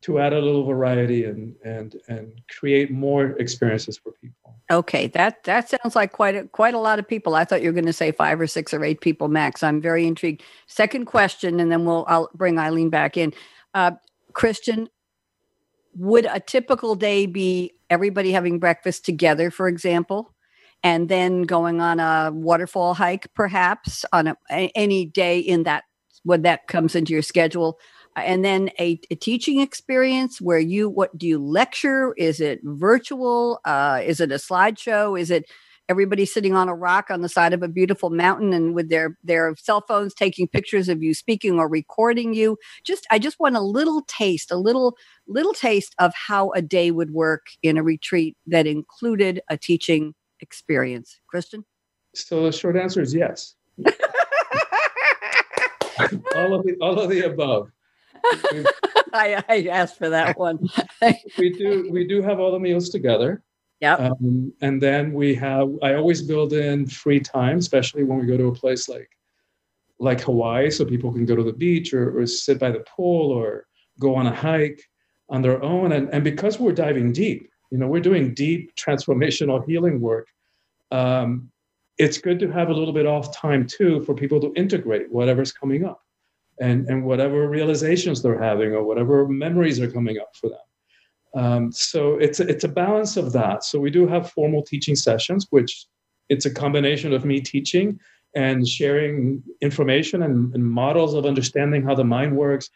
[0.05, 4.55] to add a little variety and and and create more experiences for people.
[4.71, 7.33] Okay, that that sounds like quite a quite a lot of people.
[7.33, 9.63] I thought you were going to say five or six or eight people max.
[9.63, 10.43] I'm very intrigued.
[10.67, 13.33] Second question, and then we'll I'll bring Eileen back in.
[13.73, 13.91] Uh,
[14.33, 14.89] Christian,
[15.95, 20.35] would a typical day be everybody having breakfast together, for example?
[20.83, 24.35] and then going on a waterfall hike perhaps on a,
[24.75, 25.83] any day in that
[26.23, 27.79] when that comes into your schedule
[28.15, 32.13] and then a, a, teaching experience where you what do you lecture?
[32.17, 33.59] Is it virtual?
[33.65, 35.19] Uh, is it a slideshow?
[35.19, 35.45] Is it
[35.87, 39.17] everybody sitting on a rock on the side of a beautiful mountain and with their
[39.23, 42.57] their cell phones taking pictures of you speaking or recording you?
[42.83, 44.97] Just i just want a little taste a little
[45.27, 50.13] little taste of how a day would work in a retreat that included a teaching
[50.39, 51.19] experience.
[51.27, 51.65] Christian
[52.15, 53.55] so the short answer is yes.
[56.35, 57.71] All of the all of the above.
[59.13, 60.67] I, I asked for that one.
[61.37, 63.43] we do we do have all the meals together.
[63.81, 63.95] Yeah.
[63.95, 68.37] Um, and then we have I always build in free time, especially when we go
[68.37, 69.09] to a place like
[69.99, 73.31] like Hawaii, so people can go to the beach or, or sit by the pool
[73.31, 73.67] or
[73.99, 74.81] go on a hike
[75.29, 75.93] on their own.
[75.93, 80.27] And, and because we're diving deep, you know, we're doing deep transformational healing work.
[80.91, 81.49] Um,
[81.97, 85.53] it's good to have a little bit off time too for people to integrate whatever's
[85.53, 86.04] coming up
[86.59, 90.59] and, and whatever realizations they're having or whatever memories are coming up for them.
[91.35, 93.63] Um, so it's a, it's a balance of that.
[93.63, 95.85] So we do have formal teaching sessions, which
[96.29, 97.99] it's a combination of me teaching
[98.35, 102.69] and sharing information and, and models of understanding how the mind works,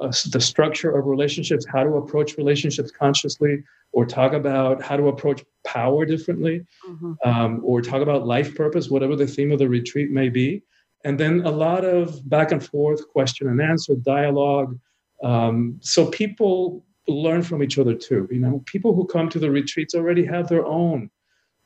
[0.00, 5.08] uh, the structure of relationships, how to approach relationships consciously, or talk about how to
[5.08, 7.12] approach power differently, mm-hmm.
[7.24, 10.62] um, or talk about life purpose, whatever the theme of the retreat may be.
[11.04, 14.78] And then a lot of back and forth, question and answer, dialogue.
[15.22, 18.28] Um, so people learn from each other too.
[18.30, 21.10] You know, people who come to the retreats already have their own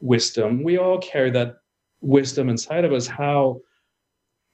[0.01, 0.63] wisdom.
[0.63, 1.57] We all carry that
[2.01, 3.07] wisdom inside of us.
[3.07, 3.61] How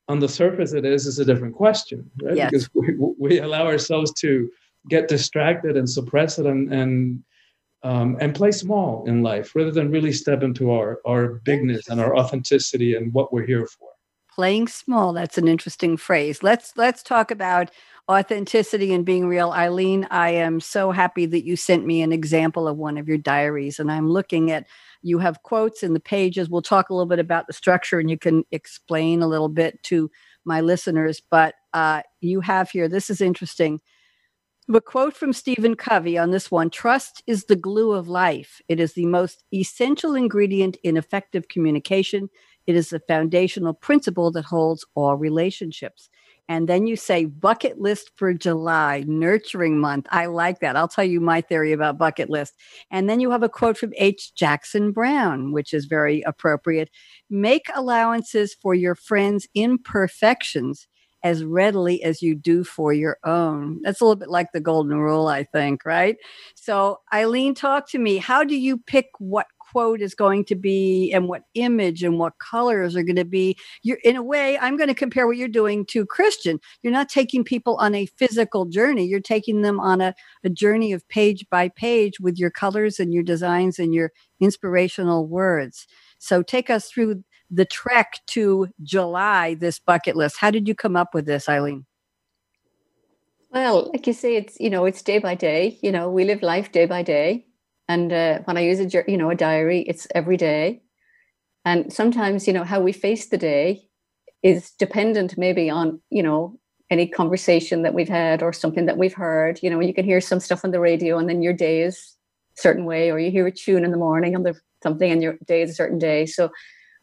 [0.08, 2.36] on the surface it is is a different question, right?
[2.36, 2.50] Yes.
[2.50, 4.50] Because we, we allow ourselves to
[4.88, 7.22] get distracted and suppress it and and
[7.84, 12.00] um, and play small in life rather than really step into our our bigness and
[12.00, 13.88] our authenticity and what we're here for
[14.34, 17.70] playing small that's an interesting phrase let's let's talk about
[18.10, 22.66] authenticity and being real eileen i am so happy that you sent me an example
[22.66, 24.66] of one of your diaries and i'm looking at
[25.02, 28.10] you have quotes in the pages we'll talk a little bit about the structure and
[28.10, 30.10] you can explain a little bit to
[30.44, 33.80] my listeners but uh, you have here this is interesting
[34.72, 38.60] a quote from Stephen Covey on this one Trust is the glue of life.
[38.68, 42.30] It is the most essential ingredient in effective communication.
[42.66, 46.08] It is the foundational principle that holds all relationships.
[46.48, 50.06] And then you say bucket list for July, nurturing month.
[50.10, 50.76] I like that.
[50.76, 52.54] I'll tell you my theory about bucket list.
[52.90, 54.34] And then you have a quote from H.
[54.34, 56.90] Jackson Brown, which is very appropriate.
[57.30, 60.88] Make allowances for your friends' imperfections
[61.24, 63.80] as readily as you do for your own.
[63.82, 66.16] That's a little bit like the golden rule, I think, right?
[66.56, 68.16] So, Eileen, talk to me.
[68.16, 72.38] How do you pick what quote is going to be and what image and what
[72.38, 75.48] colors are going to be you're in a way i'm going to compare what you're
[75.48, 76.60] doing to christian.
[76.82, 79.04] You're not taking people on a physical journey.
[79.04, 83.12] You're taking them on a, a journey of page by page with your colors and
[83.12, 85.86] your designs and your inspirational words.
[86.18, 90.36] So take us through the trek to july this bucket list.
[90.38, 91.86] How did you come up with this eileen?
[93.50, 95.78] Well like you say it's you know it's day by day.
[95.82, 97.46] You know we live life day by day
[97.92, 100.82] and uh, when I use a you know a diary, it's every day.
[101.64, 103.88] And sometimes you know how we face the day
[104.42, 106.58] is dependent maybe on you know
[106.90, 109.60] any conversation that we've had or something that we've heard.
[109.62, 112.16] You know, you can hear some stuff on the radio, and then your day is
[112.56, 115.22] a certain way, or you hear a tune in the morning on the something, and
[115.22, 116.24] your day is a certain day.
[116.26, 116.50] So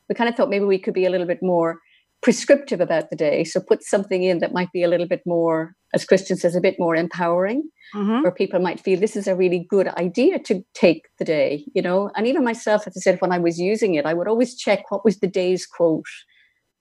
[0.07, 1.79] we kind of thought maybe we could be a little bit more
[2.21, 3.43] prescriptive about the day.
[3.43, 6.61] So put something in that might be a little bit more, as Christian says, a
[6.61, 8.21] bit more empowering, mm-hmm.
[8.21, 11.81] where people might feel this is a really good idea to take the day, you
[11.81, 12.11] know.
[12.15, 14.91] And even myself, as I said, when I was using it, I would always check
[14.91, 16.05] what was the day's quote.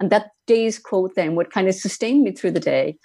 [0.01, 2.96] And that day's quote then would kind of sustain me through the day.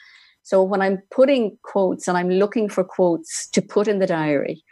[0.44, 4.64] So when I'm putting quotes and I'm looking for quotes to put in the diary,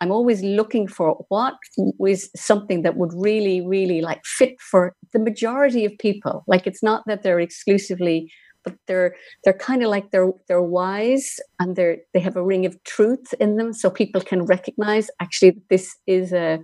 [0.00, 1.54] I'm always looking for what
[1.98, 6.42] was something that would really, really like fit for the majority of people.
[6.46, 8.32] Like it's not that they're exclusively,
[8.64, 12.64] but they're they're kind of like they're they're wise and they're they have a ring
[12.64, 16.60] of truth in them, so people can recognize actually this is a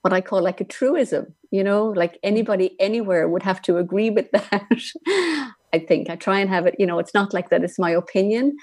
[0.00, 1.26] what I call like a truism.
[1.50, 4.66] You know, like anybody anywhere would have to agree with that.
[5.74, 6.76] I think I try and have it.
[6.78, 7.64] You know, it's not like that.
[7.64, 8.56] It's my opinion,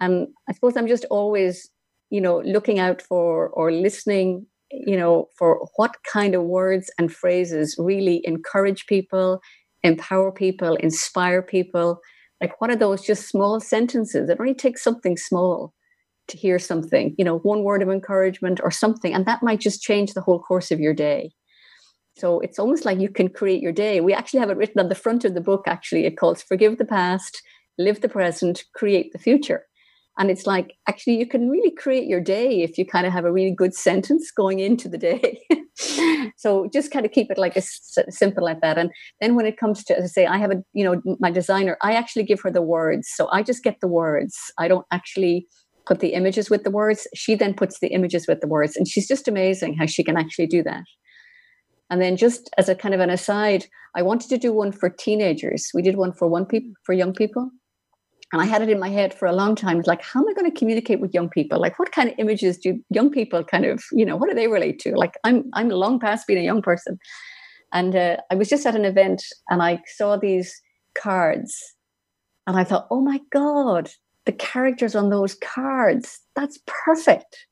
[0.00, 1.68] and I suppose I'm just always
[2.10, 7.12] you know looking out for or listening you know for what kind of words and
[7.12, 9.40] phrases really encourage people
[9.82, 12.00] empower people inspire people.
[12.40, 14.28] Like what are those just small sentences?
[14.28, 15.72] It only takes something small
[16.28, 19.80] to hear something you know one word of encouragement or something and that might just
[19.80, 21.30] change the whole course of your day.
[22.16, 24.00] So it's almost like you can create your day.
[24.00, 26.06] We actually have it written on the front of the book actually.
[26.06, 27.40] It calls forgive the past
[27.78, 29.66] live the present create the future
[30.18, 33.26] and it's like, actually, you can really create your day if you kind of have
[33.26, 35.40] a really good sentence going into the day.
[36.36, 38.78] so just kind of keep it like a simple like that.
[38.78, 41.30] And then when it comes to, as I say, I have a, you know, my
[41.30, 43.08] designer, I actually give her the words.
[43.14, 44.38] So I just get the words.
[44.58, 45.46] I don't actually
[45.86, 47.06] put the images with the words.
[47.14, 48.74] She then puts the images with the words.
[48.74, 50.84] And she's just amazing how she can actually do that.
[51.90, 54.88] And then just as a kind of an aside, I wanted to do one for
[54.88, 55.70] teenagers.
[55.74, 57.50] We did one for one people for young people
[58.36, 59.78] and I had it in my head for a long time.
[59.78, 61.58] It's like, how am I going to communicate with young people?
[61.58, 64.46] Like, what kind of images do young people kind of, you know, what do they
[64.46, 64.94] relate to?
[64.94, 66.98] Like, I'm I'm long past being a young person,
[67.72, 70.60] and uh, I was just at an event and I saw these
[70.94, 71.56] cards,
[72.46, 73.88] and I thought, oh my god,
[74.26, 77.46] the characters on those cards, that's perfect.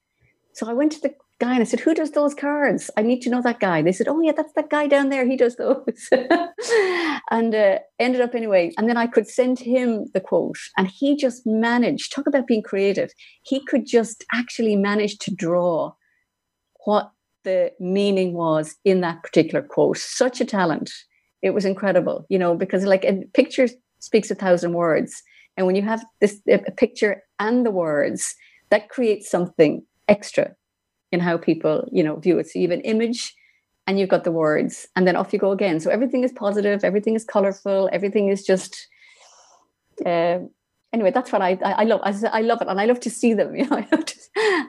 [0.52, 2.90] So I went to the guy and I said, Who does those cards?
[2.96, 3.82] I need to know that guy.
[3.82, 5.26] They said, Oh, yeah, that's that guy down there.
[5.26, 6.08] He does those.
[7.30, 8.72] and uh, ended up anyway.
[8.78, 10.56] And then I could send him the quote.
[10.76, 13.10] And he just managed, talk about being creative.
[13.42, 15.92] He could just actually manage to draw
[16.84, 17.10] what
[17.44, 19.98] the meaning was in that particular quote.
[19.98, 20.90] Such a talent.
[21.42, 25.22] It was incredible, you know, because like a picture speaks a thousand words.
[25.56, 28.34] And when you have this a picture and the words,
[28.70, 30.54] that creates something extra
[31.14, 32.48] in how people, you know, view it.
[32.48, 33.34] So you have an image
[33.86, 35.78] and you've got the words, and then off you go again.
[35.78, 38.88] So everything is positive, everything is colorful, everything is just.
[40.04, 40.38] Uh,
[40.92, 42.00] anyway, that's what I, I, love.
[42.02, 43.54] I, I, love it, and I love to see them.
[43.56, 43.84] You know,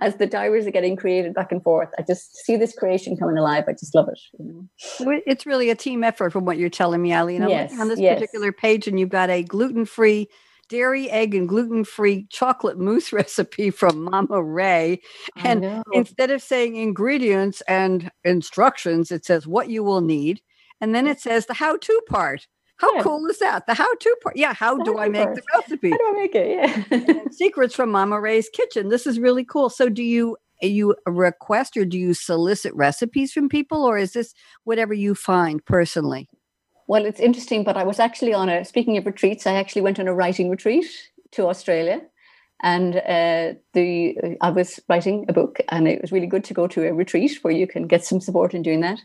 [0.01, 3.37] as the diaries are getting created back and forth, I just see this creation coming
[3.37, 3.63] alive.
[3.67, 4.19] I just love it.
[4.37, 4.67] You
[4.99, 5.21] know?
[5.25, 7.35] It's really a team effort, from what you're telling me, Ali.
[7.35, 8.15] And I'm yes, on this yes.
[8.15, 10.27] particular page, and you've got a gluten-free
[10.69, 15.01] dairy, egg, and gluten free chocolate mousse recipe from Mama Ray.
[15.37, 20.41] And instead of saying ingredients and instructions, it says what you will need.
[20.81, 22.47] And then it says the how to part.
[22.77, 23.03] How yeah.
[23.03, 23.67] cool is that?
[23.67, 24.35] The how to part.
[24.35, 25.35] Yeah, how do I make part.
[25.35, 25.91] the recipe?
[25.91, 27.07] How do I make it?
[27.07, 27.23] Yeah.
[27.31, 28.89] secrets from Mama Ray's kitchen.
[28.89, 29.69] This is really cool.
[29.69, 34.11] So do you eh, you request or do you solicit recipes from people or is
[34.11, 34.33] this
[34.65, 36.27] whatever you find personally?
[36.87, 39.99] Well, it's interesting, but I was actually on a, speaking of retreats, I actually went
[39.99, 40.85] on a writing retreat
[41.31, 42.01] to Australia.
[42.61, 46.67] And uh, the I was writing a book, and it was really good to go
[46.67, 48.99] to a retreat where you can get some support in doing that.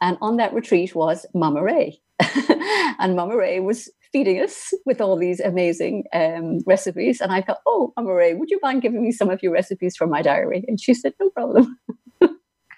[0.00, 2.00] And on that retreat was Mama Ray,
[2.98, 7.20] and Mama Ray was feeding us with all these amazing um, recipes.
[7.20, 9.96] And I thought, oh, Mama Ray, would you mind giving me some of your recipes
[9.96, 10.64] for my diary?
[10.66, 11.78] And she said, no problem.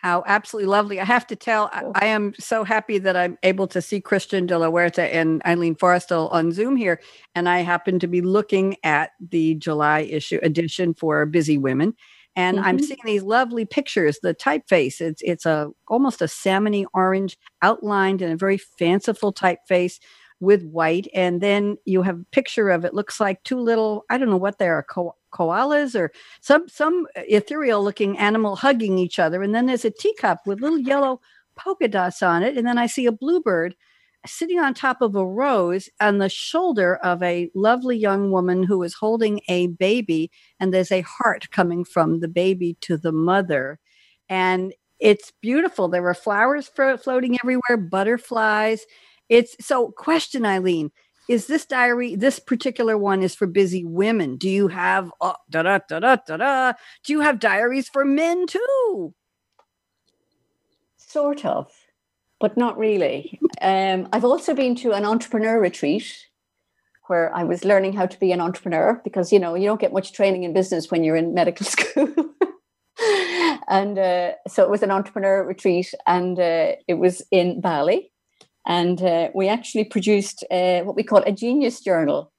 [0.03, 1.01] How absolutely lovely.
[1.01, 4.47] I have to tell, I, I, am so happy that I'm able to see Christian
[4.47, 7.01] de la Huerta and Eileen Forrestal on Zoom here.
[7.35, 11.95] And I happen to be looking at the July issue edition for Busy Women.
[12.37, 12.67] And mm-hmm.
[12.67, 14.21] I'm seeing these lovely pictures.
[14.23, 19.99] The typeface, it's it's a almost a salmony orange outlined in a very fanciful typeface
[20.41, 21.09] with white.
[21.15, 24.37] And then you have a picture of it looks like two little, I don't know
[24.37, 26.11] what they are, ko- koalas or
[26.41, 29.43] some some ethereal looking animal hugging each other.
[29.43, 31.21] And then there's a teacup with little yellow
[31.57, 32.57] polka dots on it.
[32.57, 33.75] And then I see a bluebird
[34.27, 38.83] sitting on top of a rose on the shoulder of a lovely young woman who
[38.83, 40.31] is holding a baby.
[40.61, 43.79] And there's a heart coming from the baby to the mother.
[44.29, 45.89] And it's beautiful.
[45.89, 48.85] There were flowers floating everywhere, butterflies.
[49.29, 50.91] It's so, question, Eileen,
[51.29, 54.37] is this diary, this particular one is for busy women.
[54.37, 56.73] Do you have, uh, da da da da da da,
[57.05, 59.15] do you have diaries for men too?
[60.97, 61.71] Sort of,
[62.41, 63.39] but not really.
[63.61, 66.27] um, I've also been to an entrepreneur retreat
[67.09, 69.93] where I was learning how to be an entrepreneur because, you know, you don't get
[69.93, 72.09] much training in business when you're in medical school.
[73.69, 78.13] and uh, so it was an entrepreneur retreat and uh, it was in Bali
[78.69, 82.31] and uh, we actually produced uh, what we call a genius journal.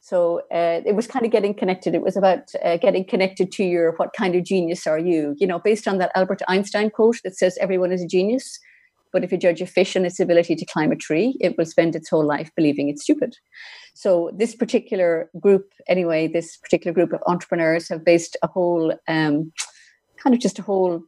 [0.00, 1.94] So uh, it was kind of getting connected.
[1.94, 5.36] It was about uh, getting connected to your what kind of genius are you?
[5.38, 8.58] You know, based on that Albert Einstein quote that says everyone is a genius.
[9.12, 11.66] But if you judge a fish on its ability to climb a tree, it will
[11.66, 13.36] spend its whole life believing it's stupid.
[13.94, 19.52] So this particular group, anyway, this particular group of entrepreneurs have based a whole um,
[20.22, 21.02] kind of just a whole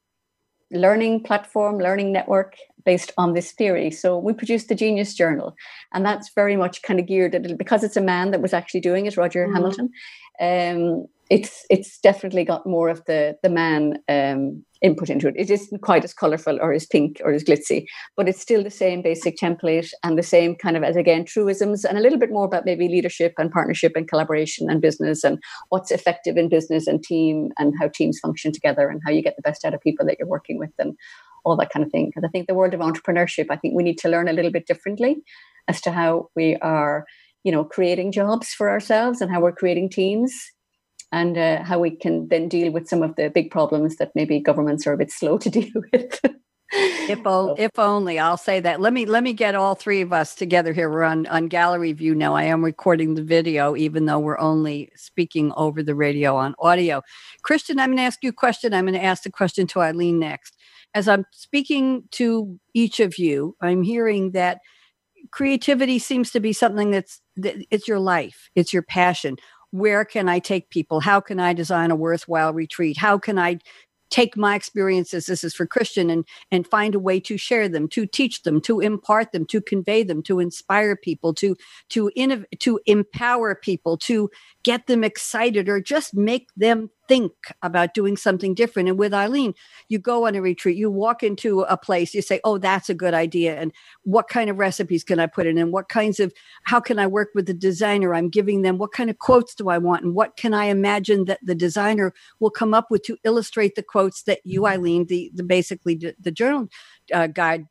[0.73, 3.91] learning platform, learning network based on this theory.
[3.91, 5.55] So we produced the Genius Journal,
[5.93, 8.53] and that's very much kind of geared at it because it's a man that was
[8.53, 9.55] actually doing it, Roger mm-hmm.
[9.55, 9.91] Hamilton.
[10.41, 15.35] Um, it's it's definitely got more of the the man um, input into it.
[15.37, 18.71] It isn't quite as colorful or as pink or as glitzy, but it's still the
[18.71, 22.31] same basic template and the same kind of as again truisms and a little bit
[22.31, 25.39] more about maybe leadership and partnership and collaboration and business and
[25.71, 29.37] what's effective in business and team and how teams function together and how you get
[29.37, 30.97] the best out of people that you're working with and
[31.45, 32.07] all that kind of thing.
[32.07, 34.51] Because I think the world of entrepreneurship, I think we need to learn a little
[34.51, 35.23] bit differently
[35.69, 37.07] as to how we are,
[37.45, 40.35] you know, creating jobs for ourselves and how we're creating teams
[41.13, 44.41] and uh, how we can then deal with some of the big problems that maybe
[44.41, 46.21] governments are a bit slow to deal with.
[46.73, 48.81] if, o- if only I'll say that.
[48.81, 50.91] Let me let me get all three of us together here.
[50.91, 52.35] We're on on gallery view now.
[52.35, 57.03] I am recording the video, even though we're only speaking over the radio on audio.
[57.43, 58.73] Christian, I'm going to ask you a question.
[58.73, 60.57] I'm going to ask the question to Eileen next
[60.95, 64.61] as I'm speaking to each of you, I'm hearing that
[65.31, 69.37] creativity seems to be something that's that it's your life, it's your passion.
[69.71, 71.01] where can I take people?
[71.01, 72.99] How can I design a worthwhile retreat?
[72.99, 73.59] How can I
[74.11, 77.89] take my experiences this is for christian and and find a way to share them
[77.89, 81.57] to teach them to impart them to convey them to inspire people to
[81.89, 84.31] to innovate to empower people to
[84.65, 88.89] get them excited or just make them think about doing something different.
[88.89, 89.53] And with Eileen,
[89.91, 92.95] you go on a retreat, you walk into a place, you say, Oh, that's a
[92.95, 93.61] good idea.
[93.61, 93.71] And
[94.05, 95.59] what kind of recipes can I put in?
[95.59, 96.33] And what kinds of,
[96.65, 98.15] how can I work with the designer?
[98.15, 100.05] I'm giving them, what kind of quotes do I want?
[100.05, 103.83] And what can I imagine that the designer will come up with to illustrate the
[103.83, 106.69] quotes that you, Eileen, the, the basically the, journal
[107.13, 107.67] uh, guide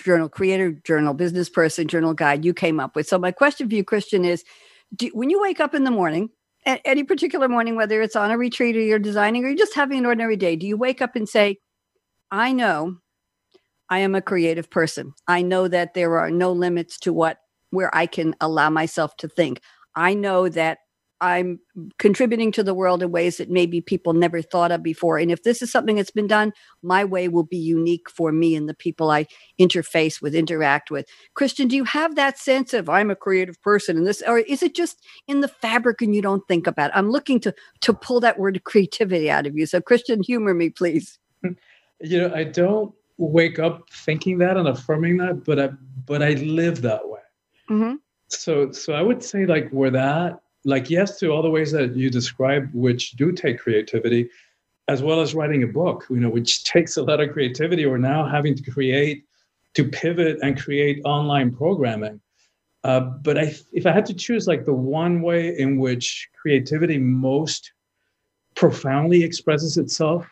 [0.00, 3.76] journal creator journal business person journal guide you came up with so my question for
[3.76, 4.42] you christian is
[4.96, 6.30] do, when you wake up in the morning,
[6.66, 9.98] any particular morning, whether it's on a retreat or you're designing or you're just having
[9.98, 11.58] an ordinary day, do you wake up and say,
[12.30, 12.96] I know
[13.90, 15.12] I am a creative person.
[15.28, 17.38] I know that there are no limits to what
[17.70, 19.60] where I can allow myself to think.
[19.96, 20.78] I know that
[21.24, 21.58] I'm
[21.98, 25.16] contributing to the world in ways that maybe people never thought of before.
[25.16, 26.52] And if this is something that's been done,
[26.82, 29.26] my way will be unique for me and the people I
[29.58, 31.06] interface with, interact with.
[31.32, 34.62] Christian, do you have that sense of I'm a creative person and this, or is
[34.62, 36.96] it just in the fabric and you don't think about it?
[36.96, 39.64] I'm looking to to pull that word creativity out of you.
[39.64, 41.18] So Christian, humor me, please.
[42.00, 45.68] You know, I don't wake up thinking that and affirming that, but I
[46.04, 47.20] but I live that way.
[47.70, 47.94] Mm-hmm.
[48.28, 51.94] So so I would say like where that like yes to all the ways that
[51.94, 54.28] you describe which do take creativity
[54.88, 57.84] as well as writing a book you know which takes a lot of creativity.
[57.84, 59.24] Or now having to create
[59.74, 62.20] to pivot and create online programming.
[62.84, 66.98] Uh, but I, if i had to choose like the one way in which creativity
[66.98, 67.72] most
[68.54, 70.26] profoundly expresses itself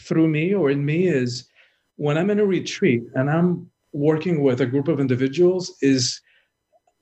[0.00, 1.48] through me or in me is
[1.96, 6.20] when i'm in a retreat and i'm working with a group of individuals is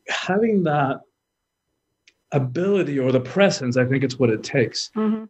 [0.09, 1.01] having that
[2.33, 5.25] ability or the presence, I think it's what it takes, mm-hmm.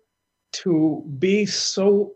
[0.52, 2.12] to be so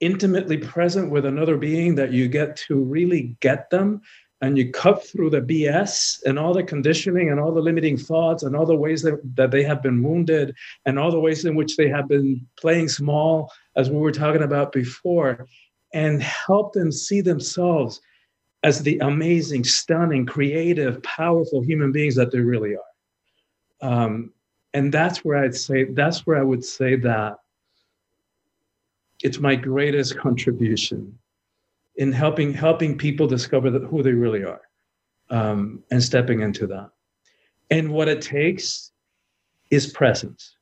[0.00, 4.00] intimately present with another being that you get to really get them
[4.40, 8.42] and you cut through the BS and all the conditioning and all the limiting thoughts
[8.42, 10.54] and all the ways that, that they have been wounded
[10.84, 14.42] and all the ways in which they have been playing small, as we were talking
[14.42, 15.46] about before,
[15.94, 18.00] and help them see themselves
[18.62, 22.93] as the amazing, stunning, creative, powerful human beings that they really are.
[23.84, 24.32] Um,
[24.72, 27.36] and that's where I'd say that's where I would say that
[29.22, 31.16] it's my greatest contribution
[31.96, 34.62] in helping helping people discover that, who they really are
[35.28, 36.90] um, and stepping into that.
[37.70, 38.90] And what it takes
[39.70, 40.56] is presence.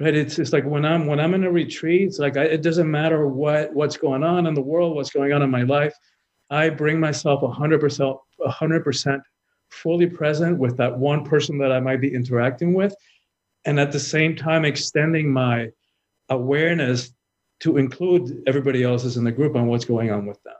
[0.00, 0.14] Right?
[0.14, 2.90] It's just like when I'm when I'm in a retreat, it's like I, it doesn't
[2.90, 5.94] matter what what's going on in the world, what's going on in my life.
[6.50, 9.20] I bring myself 100% 100%
[9.70, 12.94] fully present with that one person that I might be interacting with,
[13.64, 15.70] and at the same time extending my
[16.28, 17.12] awareness
[17.60, 20.54] to include everybody else's in the group on what's going on with them.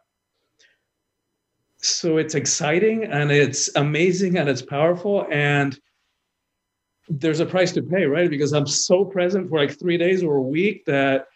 [1.78, 5.78] So it's exciting and it's amazing and it's powerful and
[7.08, 8.28] there's a price to pay, right?
[8.28, 11.26] Because I'm so present for like three days or a week that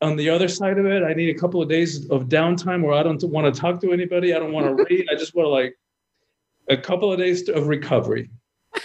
[0.00, 2.94] on the other side of it, I need a couple of days of downtime where
[2.94, 4.34] I don't want to talk to anybody.
[4.34, 5.06] I don't want to read.
[5.10, 5.76] I just want to like
[6.68, 8.30] a couple of days of recovery.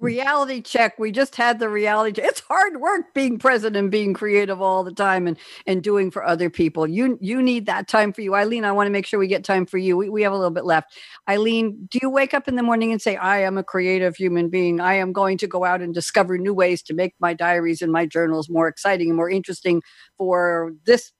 [0.00, 0.98] reality check.
[0.98, 2.30] We just had the reality check.
[2.30, 6.24] It's hard work being present and being creative all the time and and doing for
[6.24, 6.86] other people.
[6.86, 8.34] You you need that time for you.
[8.34, 9.96] Eileen, I want to make sure we get time for you.
[9.96, 10.94] We, we have a little bit left.
[11.28, 14.48] Eileen, do you wake up in the morning and say, I am a creative human
[14.48, 14.80] being.
[14.80, 17.92] I am going to go out and discover new ways to make my diaries and
[17.92, 19.82] my journals more exciting and more interesting
[20.16, 21.12] for this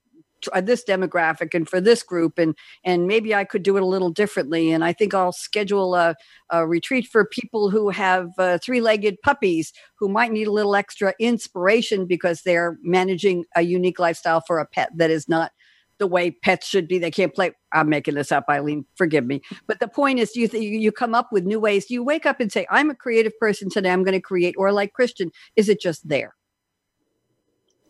[0.62, 4.11] this demographic and for this group and and maybe i could do it a little
[4.11, 4.70] differently.
[4.70, 6.14] And i think i'll schedule a,
[6.51, 11.14] a retreat for people who have uh, three-legged puppies who might need a little extra
[11.18, 15.53] inspiration because they're managing a unique lifestyle for a pet that is not
[15.99, 16.99] the way pets should be.
[16.99, 19.43] They can't play i'm making this up eileen forgive me.
[19.68, 21.91] But the point is you th- you come up with new ways.
[21.91, 23.91] You wake up and say i'm a creative person today.
[23.91, 24.57] I'm going to create.
[24.59, 26.34] Or like christian is it just there?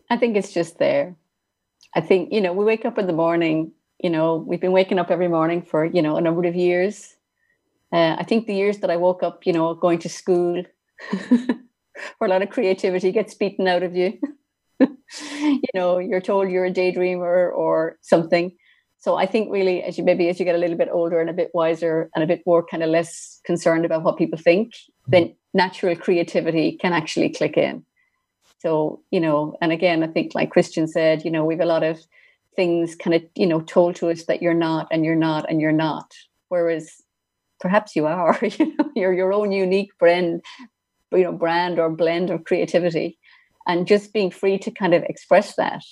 [0.09, 1.15] I think it's just there
[1.95, 4.99] I think, you know, we wake up in the morning, you know, we've been waking
[4.99, 7.15] up every morning for, you know, a number of years.
[7.91, 10.63] Uh, I think the years that I woke up, you know, going to school,
[12.17, 14.17] where a lot of creativity gets beaten out of you.
[14.79, 18.55] you know, you're told you're a daydreamer or something.
[18.99, 21.29] So I think really, as you maybe as you get a little bit older and
[21.29, 24.73] a bit wiser and a bit more kind of less concerned about what people think,
[25.07, 27.83] then natural creativity can actually click in.
[28.61, 31.83] So, you know, and again, I think like Christian said, you know, we've a lot
[31.83, 31.99] of
[32.55, 35.59] things kind of, you know, told to us that you're not and you're not and
[35.59, 36.13] you're not.
[36.49, 37.01] Whereas
[37.59, 40.41] perhaps you are, you know, you're your own unique brand
[41.11, 43.17] you know brand or blend of creativity
[43.67, 45.83] and just being free to kind of express that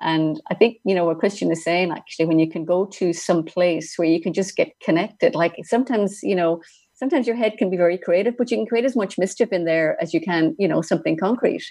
[0.00, 3.12] and i think you know what christian is saying actually when you can go to
[3.12, 6.60] some place where you can just get connected like sometimes you know
[6.96, 9.64] sometimes your head can be very creative but you can create as much mischief in
[9.64, 11.64] there as you can you know something concrete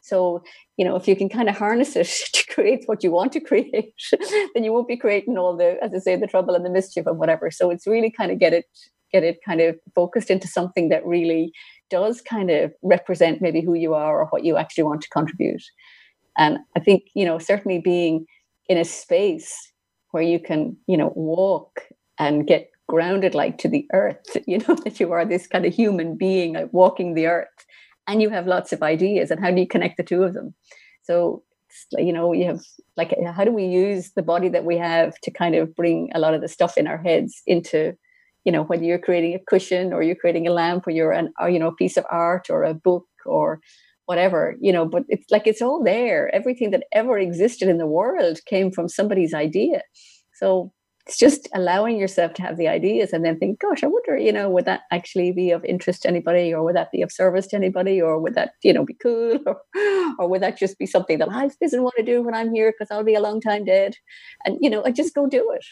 [0.00, 0.42] so
[0.76, 3.40] you know if you can kind of harness it to create what you want to
[3.40, 3.94] create
[4.54, 7.06] then you won't be creating all the as i say the trouble and the mischief
[7.06, 8.64] and whatever so it's really kind of get it
[9.12, 11.52] get it kind of focused into something that really
[11.90, 15.62] does kind of represent maybe who you are or what you actually want to contribute.
[16.38, 18.24] And I think, you know, certainly being
[18.68, 19.52] in a space
[20.12, 21.80] where you can, you know, walk
[22.18, 25.72] and get grounded like to the earth, you know, that you are this kind of
[25.72, 27.48] human being like walking the earth.
[28.08, 30.54] And you have lots of ideas and how do you connect the two of them?
[31.04, 31.44] So,
[31.92, 32.60] you know, you have
[32.96, 36.18] like, how do we use the body that we have to kind of bring a
[36.18, 37.94] lot of the stuff in our heads into
[38.44, 41.30] you know whether you're creating a cushion or you're creating a lamp or you're an
[41.38, 43.60] or, you know a piece of art or a book or
[44.06, 46.34] whatever you know but it's like it's all there.
[46.34, 49.82] Everything that ever existed in the world came from somebody's idea.
[50.32, 50.72] So
[51.10, 54.32] it's just allowing yourself to have the ideas and then think gosh i wonder you
[54.32, 57.48] know would that actually be of interest to anybody or would that be of service
[57.48, 59.60] to anybody or would that you know be cool or,
[60.20, 62.72] or would that just be something that i doesn't want to do when i'm here
[62.72, 63.96] because i'll be a long time dead
[64.44, 65.64] and you know i just go do it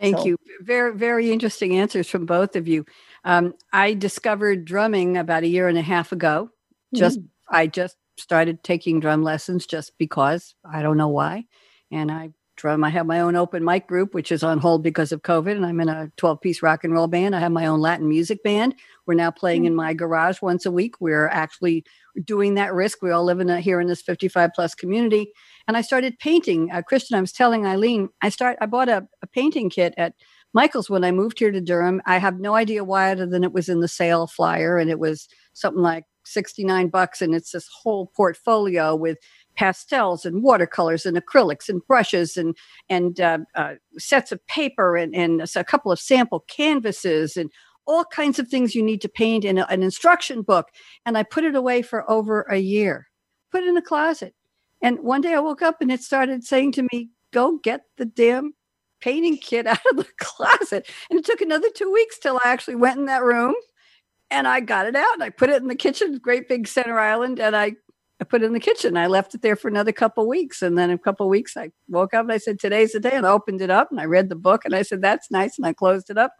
[0.00, 0.24] Thank so.
[0.24, 0.38] you.
[0.62, 2.86] Very, very interesting answers from both of you.
[3.26, 6.48] Um, I discovered drumming about a year and a half ago.
[6.94, 7.26] Just, mm.
[7.50, 11.44] I just started taking drum lessons just because I don't know why.
[11.92, 12.30] And I
[12.60, 12.84] drum.
[12.84, 15.64] I have my own open mic group, which is on hold because of COVID, and
[15.64, 17.34] I'm in a 12 piece rock and roll band.
[17.34, 18.74] I have my own Latin music band.
[19.06, 19.76] We're now playing in mm.
[19.76, 21.00] my garage once a week.
[21.00, 21.84] We're actually
[22.24, 23.02] doing that risk.
[23.02, 25.32] We all live in a, here in this 55 plus community.
[25.66, 26.70] And I started painting.
[26.70, 28.58] Uh, Christian, I was telling Eileen, I start.
[28.60, 30.14] I bought a, a painting kit at
[30.52, 32.02] Michael's when I moved here to Durham.
[32.06, 34.98] I have no idea why, other than it was in the sale flyer, and it
[34.98, 39.18] was something like 69 bucks, and it's this whole portfolio with
[39.60, 42.56] pastels and watercolors and acrylics and brushes and
[42.88, 47.50] and uh, uh, sets of paper and, and a couple of sample canvases and
[47.86, 50.68] all kinds of things you need to paint in a, an instruction book.
[51.04, 53.08] And I put it away for over a year,
[53.52, 54.34] put it in the closet.
[54.80, 58.06] And one day I woke up and it started saying to me, "Go get the
[58.06, 58.54] damn
[59.02, 62.76] painting kit out of the closet." And it took another two weeks till I actually
[62.76, 63.54] went in that room
[64.30, 66.98] and I got it out and I put it in the kitchen, great big center
[66.98, 67.74] island, and I
[68.20, 68.96] I put it in the kitchen.
[68.96, 70.60] I left it there for another couple weeks.
[70.60, 73.12] And then a couple weeks I woke up and I said, Today's the day.
[73.14, 75.56] And I opened it up and I read the book and I said, That's nice.
[75.56, 76.34] And I closed it up.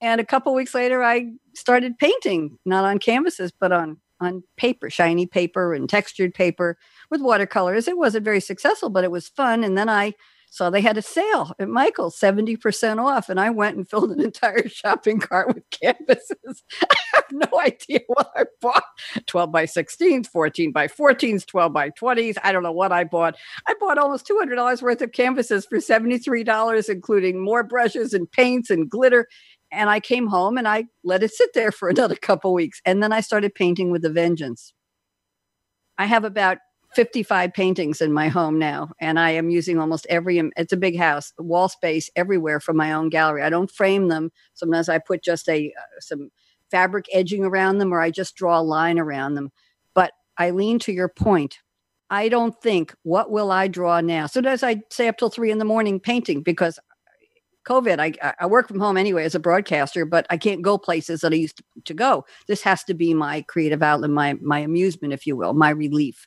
[0.00, 4.88] And a couple weeks later I started painting, not on canvases, but on on paper,
[4.88, 6.78] shiny paper and textured paper
[7.10, 7.88] with watercolors.
[7.88, 9.64] It wasn't very successful, but it was fun.
[9.64, 10.14] And then I
[10.52, 13.30] so they had a sale at Michael's, 70% off.
[13.30, 16.62] And I went and filled an entire shopping cart with canvases.
[16.82, 18.84] I have no idea what I bought
[19.26, 22.36] 12 by 16s, 14 by 14s, 12 by 20s.
[22.44, 23.34] I don't know what I bought.
[23.66, 28.90] I bought almost $200 worth of canvases for $73, including more brushes and paints and
[28.90, 29.28] glitter.
[29.70, 32.82] And I came home and I let it sit there for another couple weeks.
[32.84, 34.74] And then I started painting with a vengeance.
[35.96, 36.58] I have about
[36.94, 40.98] 55 paintings in my home now and i am using almost every it's a big
[40.98, 43.42] house wall space everywhere from my own gallery.
[43.42, 44.30] I don't frame them.
[44.54, 46.30] Sometimes i put just a uh, some
[46.70, 49.50] fabric edging around them or i just draw a line around them.
[49.94, 51.58] But eileen to your point
[52.10, 54.26] i don't think what will i draw now?
[54.26, 56.78] So as i stay up till three in the morning painting because
[57.66, 61.20] covid I, I work from home anyway as a broadcaster but i can't go places
[61.20, 62.24] that i used to go.
[62.48, 66.26] This has to be my creative outlet my my amusement if you will my relief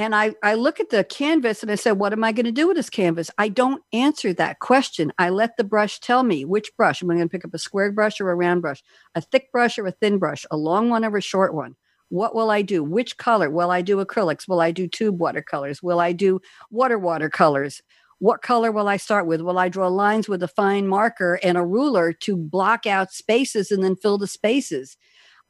[0.00, 2.52] and I, I look at the canvas and I said, What am I going to
[2.52, 3.30] do with this canvas?
[3.36, 5.12] I don't answer that question.
[5.18, 7.02] I let the brush tell me which brush.
[7.02, 8.82] Am I going to pick up a square brush or a round brush,
[9.14, 11.76] a thick brush or a thin brush, a long one or a short one?
[12.08, 12.82] What will I do?
[12.82, 13.50] Which color?
[13.50, 14.48] Will I do acrylics?
[14.48, 15.82] Will I do tube watercolors?
[15.82, 16.40] Will I do
[16.70, 17.82] water watercolors?
[18.20, 19.42] What color will I start with?
[19.42, 23.70] Will I draw lines with a fine marker and a ruler to block out spaces
[23.70, 24.96] and then fill the spaces?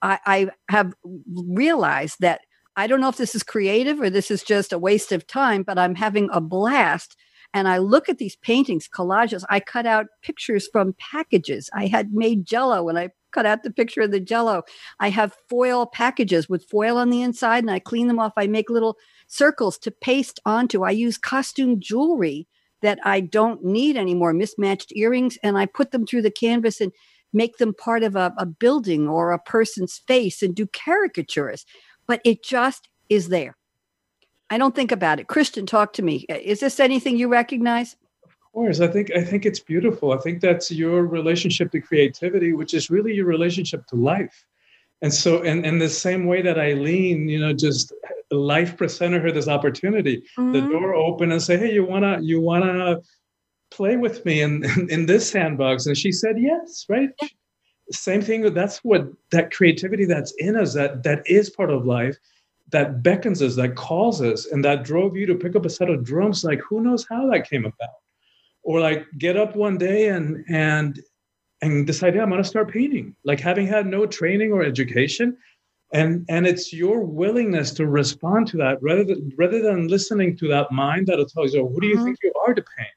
[0.03, 0.93] I, I have
[1.29, 2.41] realized that
[2.77, 5.63] I don't know if this is creative or this is just a waste of time,
[5.63, 7.17] but I'm having a blast.
[7.53, 9.45] And I look at these paintings, collages.
[9.51, 11.69] I cut out pictures from packages.
[11.75, 14.63] I had made jello and I cut out the picture of the jello.
[15.01, 18.33] I have foil packages with foil on the inside and I clean them off.
[18.37, 18.97] I make little
[19.27, 20.85] circles to paste onto.
[20.85, 22.47] I use costume jewelry
[22.83, 26.93] that I don't need anymore, mismatched earrings, and I put them through the canvas and
[27.33, 31.65] make them part of a, a building or a person's face and do caricatures
[32.11, 33.57] but it just is there.
[34.51, 35.29] I don't think about it.
[35.29, 36.27] Christian, talk to me.
[36.29, 37.95] Is this anything you recognize?
[38.25, 38.81] Of course.
[38.81, 40.11] I think I think it's beautiful.
[40.11, 44.45] I think that's your relationship to creativity, which is really your relationship to life.
[45.03, 47.93] And so, in, in the same way that Eileen, you know, just
[48.33, 50.51] life presented her this opportunity, mm-hmm.
[50.51, 53.03] the door opened and say, "Hey, you wanna you wanna
[53.71, 57.11] play with me in, in, in this sandbox?" And she said, "Yes." Right.
[57.23, 57.29] Yeah.
[57.93, 58.55] Same thing.
[58.55, 62.17] That's what that creativity that's in us that that is part of life
[62.71, 65.91] that beckons us, that calls us, and that drove you to pick up a set
[65.91, 66.45] of drums.
[66.45, 67.89] Like, who knows how that came about?
[68.63, 71.01] Or like get up one day and and
[71.63, 73.15] and decide, yeah, I'm gonna start painting.
[73.25, 75.37] Like having had no training or education.
[75.93, 80.49] And and it's your willingness to respond to that rather than rather than listening to
[80.49, 82.05] that mind that'll tell you, so who do you mm-hmm.
[82.05, 82.89] think you are to paint?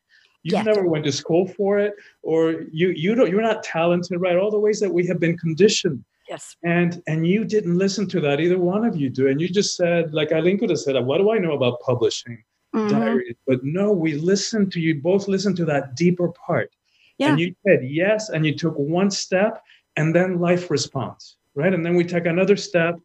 [0.44, 0.66] You yes.
[0.66, 4.38] never went to school for it, or you you don't you're not talented, right?
[4.38, 6.56] All the ways that we have been conditioned Yes.
[6.64, 8.40] And and you didn't listen to that.
[8.40, 9.28] Either one of you do.
[9.28, 12.44] And you just said, like Eileen could have said, what do I know about publishing
[12.74, 12.88] mm-hmm.
[12.88, 13.36] diaries?
[13.46, 16.72] But no, we listened to you both listened to that deeper part.
[17.18, 17.30] Yeah.
[17.30, 19.62] And you said yes, and you took one step,
[19.96, 21.74] and then life responds, right?
[21.74, 23.00] And then we take another step,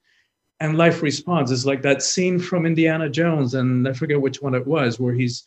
[0.60, 1.52] and life responds.
[1.52, 5.12] It's like that scene from Indiana Jones, and I forget which one it was, where
[5.12, 5.44] he's,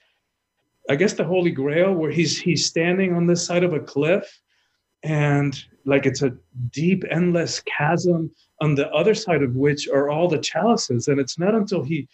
[0.90, 4.42] I guess the Holy Grail, where he's he's standing on this side of a cliff,
[5.04, 6.36] and like it's a
[6.72, 11.08] deep, endless chasm on the other side of which are all the chalices.
[11.08, 12.08] And it's not until he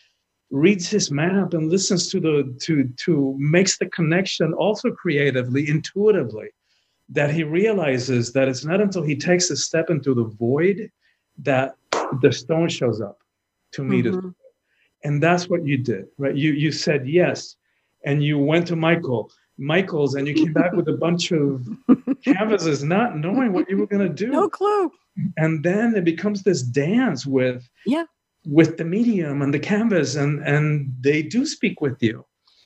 [0.49, 6.49] reads his map and listens to the to to makes the connection also creatively, intuitively,
[7.09, 10.91] that he realizes that it's not until he takes a step into the void
[11.39, 11.75] that
[12.21, 13.19] the stone shows up
[13.73, 14.27] to meet mm-hmm.
[14.27, 14.33] us.
[15.03, 16.35] And that's what you did, right?
[16.35, 17.55] You you said yes,
[18.07, 21.67] and you went to Michael Michaels and you came back with a bunch of
[22.23, 24.27] canvases, not knowing what you were going to do.
[24.27, 24.91] No clue.
[25.35, 28.05] And then it becomes this dance with yeah
[28.45, 32.25] with the medium and the canvas, and and they do speak with you.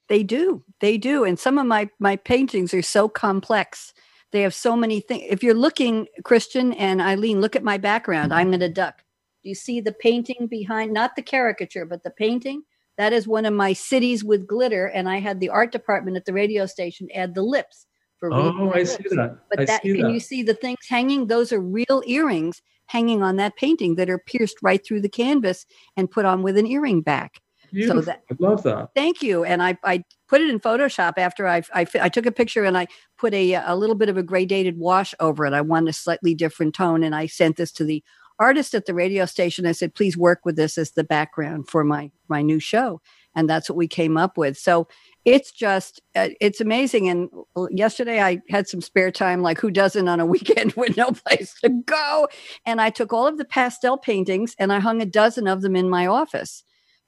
[0.09, 3.93] They do, they do, and some of my my paintings are so complex.
[4.31, 5.23] They have so many things.
[5.29, 8.33] If you're looking, Christian and Eileen, look at my background.
[8.33, 9.03] I'm in a duck.
[9.43, 10.93] Do you see the painting behind?
[10.93, 12.63] Not the caricature, but the painting
[12.97, 16.25] that is one of my cities with glitter, and I had the art department at
[16.25, 17.87] the radio station add the lips
[18.19, 18.33] for.
[18.33, 18.95] Oh, I lips.
[18.95, 19.37] see that.
[19.49, 20.11] But I that can that.
[20.11, 21.27] you see the things hanging?
[21.27, 25.65] Those are real earrings hanging on that painting that are pierced right through the canvas
[25.95, 27.39] and put on with an earring back.
[27.71, 28.01] Beautiful.
[28.01, 28.89] So that, I love that.
[28.95, 29.45] Thank you.
[29.45, 32.77] And I, I put it in Photoshop after I, I, I took a picture and
[32.77, 32.87] I
[33.17, 35.53] put a, a little bit of a gradated wash over it.
[35.53, 37.01] I wanted a slightly different tone.
[37.01, 38.03] And I sent this to the
[38.41, 39.65] artist at the radio station.
[39.65, 42.99] I said, please work with this as the background for my my new show,
[43.35, 44.57] and that's what we came up with.
[44.57, 44.87] So
[45.23, 47.07] it's just uh, it's amazing.
[47.07, 47.29] And
[47.69, 51.53] yesterday I had some spare time, like who doesn't on a weekend with no place
[51.63, 52.27] to go,
[52.65, 55.75] and I took all of the pastel paintings and I hung a dozen of them
[55.75, 56.63] in my office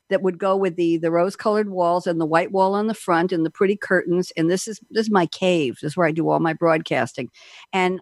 [0.10, 2.94] that would go with the the rose colored walls and the white wall on the
[2.94, 6.06] front and the pretty curtains and this is this is my cave this is where
[6.06, 7.30] i do all my broadcasting
[7.72, 8.00] and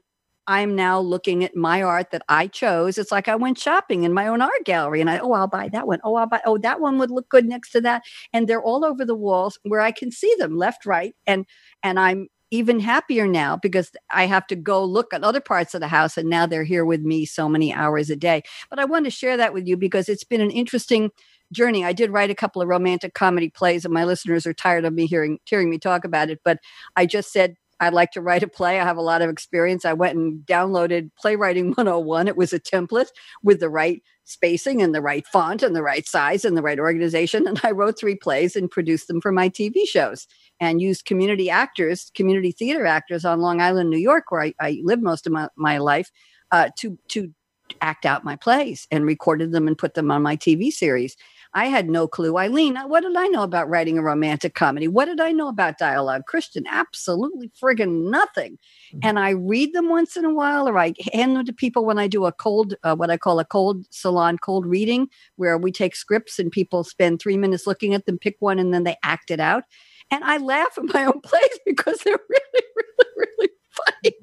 [0.51, 2.97] I'm now looking at my art that I chose.
[2.97, 5.69] It's like I went shopping in my own art gallery and I, oh, I'll buy
[5.69, 6.01] that one.
[6.03, 8.03] Oh, I'll buy, oh, that one would look good next to that.
[8.33, 11.15] And they're all over the walls where I can see them left, right.
[11.25, 11.45] And,
[11.83, 15.79] and I'm even happier now because I have to go look at other parts of
[15.79, 18.41] the house and now they're here with me so many hours a day.
[18.69, 21.11] But I wanted to share that with you because it's been an interesting
[21.53, 21.85] journey.
[21.85, 24.93] I did write a couple of romantic comedy plays and my listeners are tired of
[24.93, 26.59] me hearing hearing me talk about it, but
[26.97, 28.79] I just said I'd like to write a play.
[28.79, 29.85] I have a lot of experience.
[29.85, 32.27] I went and downloaded Playwriting 101.
[32.27, 33.09] It was a template
[33.43, 36.79] with the right spacing and the right font and the right size and the right
[36.79, 37.47] organization.
[37.47, 40.27] And I wrote three plays and produced them for my TV shows
[40.59, 44.79] and used community actors, community theater actors on Long Island, New York, where I, I
[44.83, 46.11] lived most of my, my life,
[46.51, 47.33] uh, to, to
[47.81, 51.17] act out my plays and recorded them and put them on my TV series.
[51.53, 52.37] I had no clue.
[52.37, 54.87] Eileen, what did I know about writing a romantic comedy?
[54.87, 56.25] What did I know about dialogue?
[56.25, 58.53] Christian, absolutely friggin' nothing.
[58.93, 58.99] Mm-hmm.
[59.03, 61.99] And I read them once in a while, or I hand them to people when
[61.99, 65.71] I do a cold, uh, what I call a cold salon, cold reading, where we
[65.71, 68.95] take scripts and people spend three minutes looking at them, pick one, and then they
[69.03, 69.63] act it out.
[70.09, 74.15] And I laugh at my own plays because they're really, really, really funny.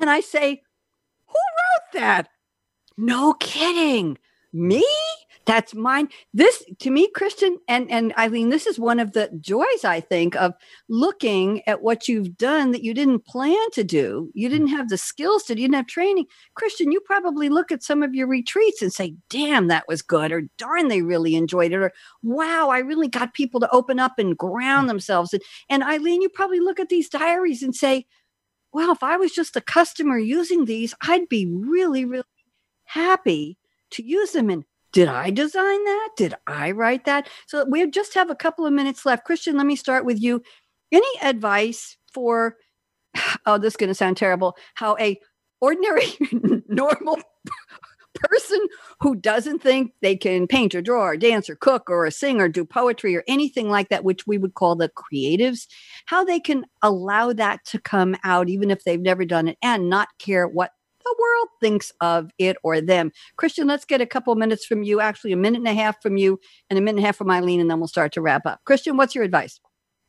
[0.00, 0.62] And I say,
[1.26, 2.28] Who wrote that?
[2.96, 4.18] No kidding.
[4.52, 4.84] Me?
[5.48, 6.08] That's mine.
[6.34, 10.36] This to me christian and and eileen this is one of the joys i think
[10.36, 10.52] of
[10.90, 14.30] looking at what you've done that you didn't plan to do.
[14.34, 16.26] You didn't have the skills to you didn't have training.
[16.54, 20.30] Christian you probably look at some of your retreats and say damn that was good
[20.32, 21.92] or darn they really enjoyed it or
[22.22, 24.88] wow i really got people to open up and ground mm.
[24.88, 25.32] themselves.
[25.32, 28.04] And, and eileen you probably look at these diaries and say
[28.70, 32.24] well if i was just a customer using these i'd be really really
[32.84, 33.56] happy
[33.90, 34.50] to use them.
[34.50, 34.64] And
[34.98, 36.08] did I design that?
[36.16, 37.28] Did I write that?
[37.46, 39.24] So we just have a couple of minutes left.
[39.24, 40.42] Christian, let me start with you.
[40.90, 42.56] Any advice for
[43.46, 45.16] oh, this is going to sound terrible, how a
[45.60, 46.06] ordinary
[46.66, 47.16] normal
[48.14, 48.58] person
[49.00, 52.48] who doesn't think they can paint or draw or dance or cook or sing or
[52.48, 55.68] do poetry or anything like that, which we would call the creatives,
[56.06, 59.88] how they can allow that to come out, even if they've never done it, and
[59.88, 60.72] not care what
[61.08, 63.12] the world thinks of it or them.
[63.36, 66.16] Christian, let's get a couple minutes from you, actually, a minute and a half from
[66.16, 66.38] you,
[66.68, 68.60] and a minute and a half from Eileen, and then we'll start to wrap up.
[68.64, 69.60] Christian, what's your advice?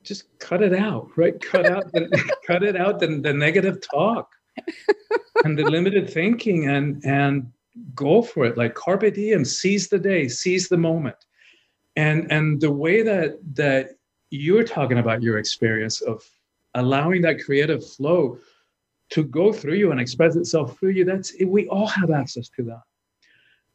[0.03, 1.39] Just cut it out, right?
[1.41, 4.29] Cut out the, cut it out the, the negative talk
[5.43, 7.51] and the limited thinking and and
[7.95, 11.15] go for it like carpe diem seize the day seize the moment
[11.95, 13.91] and and the way that that
[14.31, 16.23] you're talking about your experience of
[16.75, 18.37] allowing that creative flow
[19.09, 22.63] to go through you and express itself through you that's we all have access to
[22.63, 22.81] that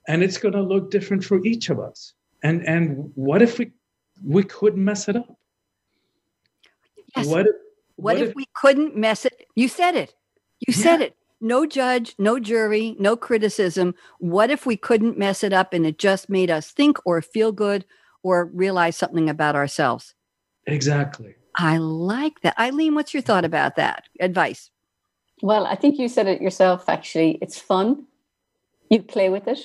[0.08, 3.72] and it's going to look different for each of us and and what if we
[4.24, 5.36] we couldn't mess it up
[7.16, 7.26] yes.
[7.26, 7.54] what if,
[7.96, 10.14] what, what if, if we couldn't mess it you said it
[10.66, 11.16] you said it.
[11.40, 13.94] No judge, no jury, no criticism.
[14.18, 17.52] What if we couldn't mess it up and it just made us think or feel
[17.52, 17.84] good
[18.22, 20.14] or realize something about ourselves?
[20.66, 21.34] Exactly.
[21.56, 22.58] I like that.
[22.58, 24.70] Eileen, what's your thought about that advice?
[25.42, 27.38] Well, I think you said it yourself, actually.
[27.42, 28.06] It's fun.
[28.90, 29.60] You play with it.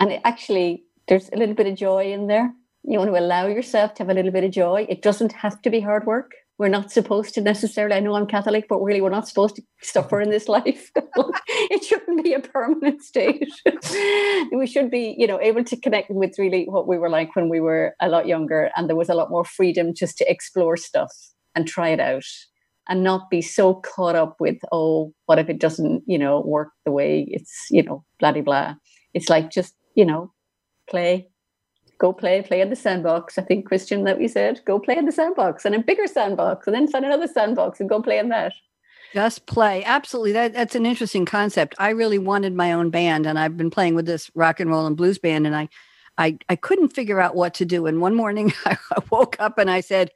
[0.00, 2.52] And it actually, there's a little bit of joy in there.
[2.84, 4.86] You want to allow yourself to have a little bit of joy.
[4.88, 8.26] It doesn't have to be hard work we're not supposed to necessarily i know i'm
[8.26, 12.40] catholic but really we're not supposed to suffer in this life it shouldn't be a
[12.40, 13.48] permanent state
[14.52, 17.48] we should be you know able to connect with really what we were like when
[17.48, 20.76] we were a lot younger and there was a lot more freedom just to explore
[20.76, 21.12] stuff
[21.54, 22.24] and try it out
[22.88, 26.70] and not be so caught up with oh what if it doesn't you know work
[26.84, 28.74] the way it's you know blah blah blah
[29.14, 30.32] it's like just you know
[30.88, 31.28] play
[31.98, 33.36] go play, play in the sandbox.
[33.38, 36.66] I think Christian that we said, go play in the sandbox and a bigger sandbox,
[36.66, 38.54] and then find another sandbox and go play in that.
[39.14, 39.82] Just play.
[39.84, 40.32] Absolutely.
[40.32, 41.74] That, that's an interesting concept.
[41.78, 44.86] I really wanted my own band, and I've been playing with this rock and roll
[44.86, 45.68] and blues band, and I,
[46.16, 47.86] I, I couldn't figure out what to do.
[47.86, 48.78] And one morning I
[49.10, 50.10] woke up and I said,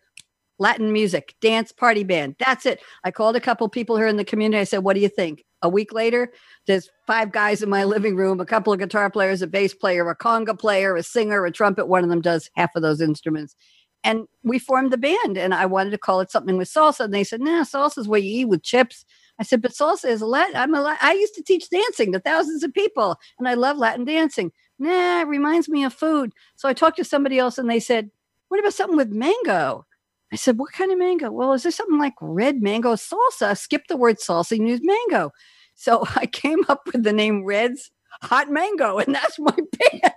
[0.63, 2.37] Latin music, dance, party band.
[2.39, 2.81] That's it.
[3.03, 4.61] I called a couple people here in the community.
[4.61, 5.45] I said, What do you think?
[5.61, 6.33] A week later,
[6.69, 10.09] there's five guys in my living room, a couple of guitar players, a bass player,
[10.09, 11.89] a conga player, a singer, a trumpet.
[11.89, 13.57] One of them does half of those instruments.
[14.05, 17.01] And we formed the band, and I wanted to call it something with salsa.
[17.01, 19.05] And they said, Nah, salsa is what you eat with chips.
[19.41, 20.55] I said, but salsa is Latin.
[20.55, 24.05] I'm a I used to teach dancing to thousands of people, and I love Latin
[24.05, 24.53] dancing.
[24.79, 26.33] Nah, it reminds me of food.
[26.55, 28.11] So I talked to somebody else, and they said,
[28.53, 29.87] what about something with mango?
[30.33, 31.31] I said, What kind of mango?
[31.31, 33.57] Well, is there something like red mango salsa?
[33.57, 35.31] Skip the word salsa and use mango.
[35.75, 37.91] So I came up with the name Red's
[38.23, 40.13] Hot Mango, and that's my band.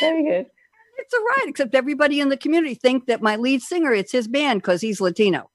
[0.00, 0.46] Very good.
[0.98, 4.28] it's all right, except everybody in the community think that my lead singer, it's his
[4.28, 5.50] band because he's Latino.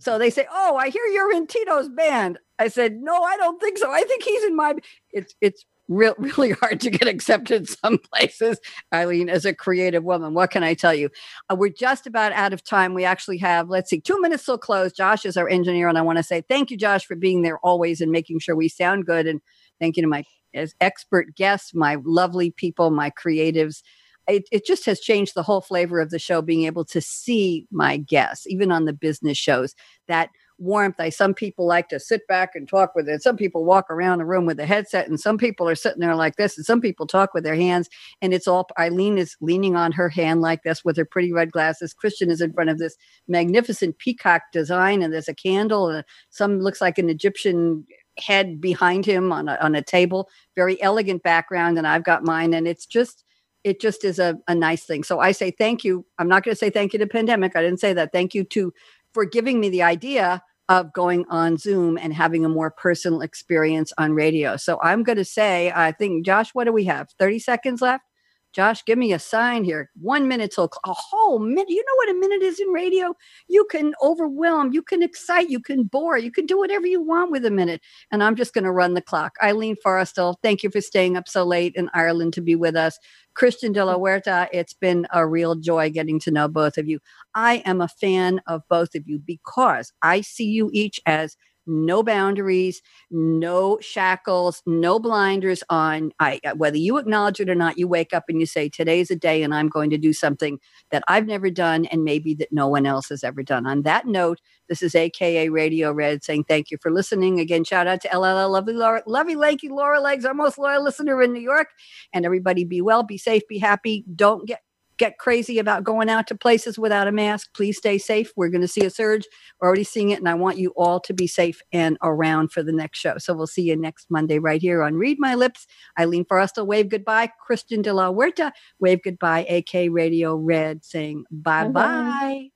[0.00, 3.60] So they say, "Oh, I hear you're in Tito's band." I said, "No, I don't
[3.60, 3.90] think so.
[3.90, 4.74] I think he's in my."
[5.12, 8.60] It's it's real, really hard to get accepted some places,
[8.92, 10.34] Eileen, as a creative woman.
[10.34, 11.10] What can I tell you?
[11.50, 12.94] Uh, we're just about out of time.
[12.94, 14.92] We actually have, let's see, two minutes till close.
[14.92, 17.58] Josh is our engineer, and I want to say thank you, Josh, for being there
[17.58, 19.26] always and making sure we sound good.
[19.26, 19.40] And
[19.80, 20.24] thank you to my
[20.54, 23.82] as expert guests, my lovely people, my creatives.
[24.26, 27.66] It, it, just has changed the whole flavor of the show being able to see
[27.70, 29.74] my guests even on the business shows
[30.06, 30.28] that
[30.58, 30.96] warmth.
[30.98, 33.22] I some people like to sit back and talk with it.
[33.22, 36.14] Some people walk around the room with a headset, and some people are sitting there
[36.14, 37.88] like this, and some people talk with their hands.
[38.22, 41.52] And it's all Eileen is leaning on her hand like this with her pretty red
[41.52, 41.94] glasses.
[41.94, 42.96] Christian is in front of this
[43.28, 47.86] magnificent peacock design, and there's a candle, and some looks like an Egyptian
[48.18, 50.28] head behind him on a, on a table.
[50.56, 53.24] Very elegant background, and I've got mine, and it's just
[53.64, 55.02] it just is a, a nice thing.
[55.04, 56.06] So I say thank you.
[56.18, 57.56] I'm not going to say thank you to pandemic.
[57.56, 58.12] I didn't say that.
[58.12, 58.72] Thank you to
[59.12, 63.92] for giving me the idea of going on Zoom and having a more personal experience
[63.98, 64.56] on radio.
[64.56, 67.08] So I'm going to say, I think, Josh, what do we have?
[67.18, 68.04] 30 seconds left?
[68.52, 69.90] Josh, give me a sign here.
[70.00, 71.68] One minute till a whole minute.
[71.68, 73.14] You know what a minute is in radio?
[73.46, 77.30] You can overwhelm, you can excite, you can bore, you can do whatever you want
[77.30, 77.82] with a minute.
[78.10, 79.34] And I'm just going to run the clock.
[79.42, 82.98] Eileen Forrestal, thank you for staying up so late in Ireland to be with us.
[83.34, 86.98] Christian de la Huerta, it's been a real joy getting to know both of you.
[87.34, 91.36] I am a fan of both of you because I see you each as
[91.68, 96.12] no boundaries, no shackles, no blinders on.
[96.18, 99.10] I uh, whether you acknowledge it or not, you wake up and you say, "Today's
[99.10, 100.58] a day, and I'm going to do something
[100.90, 104.06] that I've never done, and maybe that no one else has ever done." On that
[104.06, 107.40] note, this is AKA Radio Red saying thank you for listening.
[107.40, 111.22] Again, shout out to LLL, lovely, Laura, lovely, lanky Laura Legs, our most loyal listener
[111.22, 111.68] in New York,
[112.12, 114.04] and everybody be well, be safe, be happy.
[114.14, 114.62] Don't get
[114.98, 117.48] get crazy about going out to places without a mask.
[117.54, 118.32] Please stay safe.
[118.36, 119.26] We're going to see a surge.
[119.60, 122.62] We're already seeing it, and I want you all to be safe and around for
[122.62, 123.18] the next show.
[123.18, 125.66] So we'll see you next Monday right here on Read My Lips.
[125.98, 127.30] Eileen Forrestal, wave goodbye.
[127.44, 129.46] Christian de la Huerta, wave goodbye.
[129.48, 132.50] AK Radio Red saying bye bye.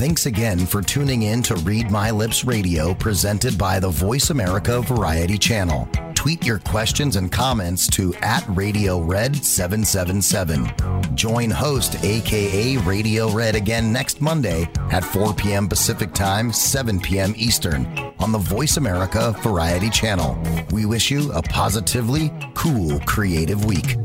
[0.00, 4.80] Thanks again for tuning in to Read My Lips Radio presented by the Voice America
[4.80, 6.09] Variety Channel.
[6.20, 10.70] Tweet your questions and comments to at Radio Red 777.
[11.16, 15.66] Join host aka Radio Red again next Monday at 4 p.m.
[15.66, 17.32] Pacific Time, 7 p.m.
[17.38, 17.86] Eastern
[18.18, 20.38] on the Voice America Variety Channel.
[20.72, 23.96] We wish you a positively cool creative week.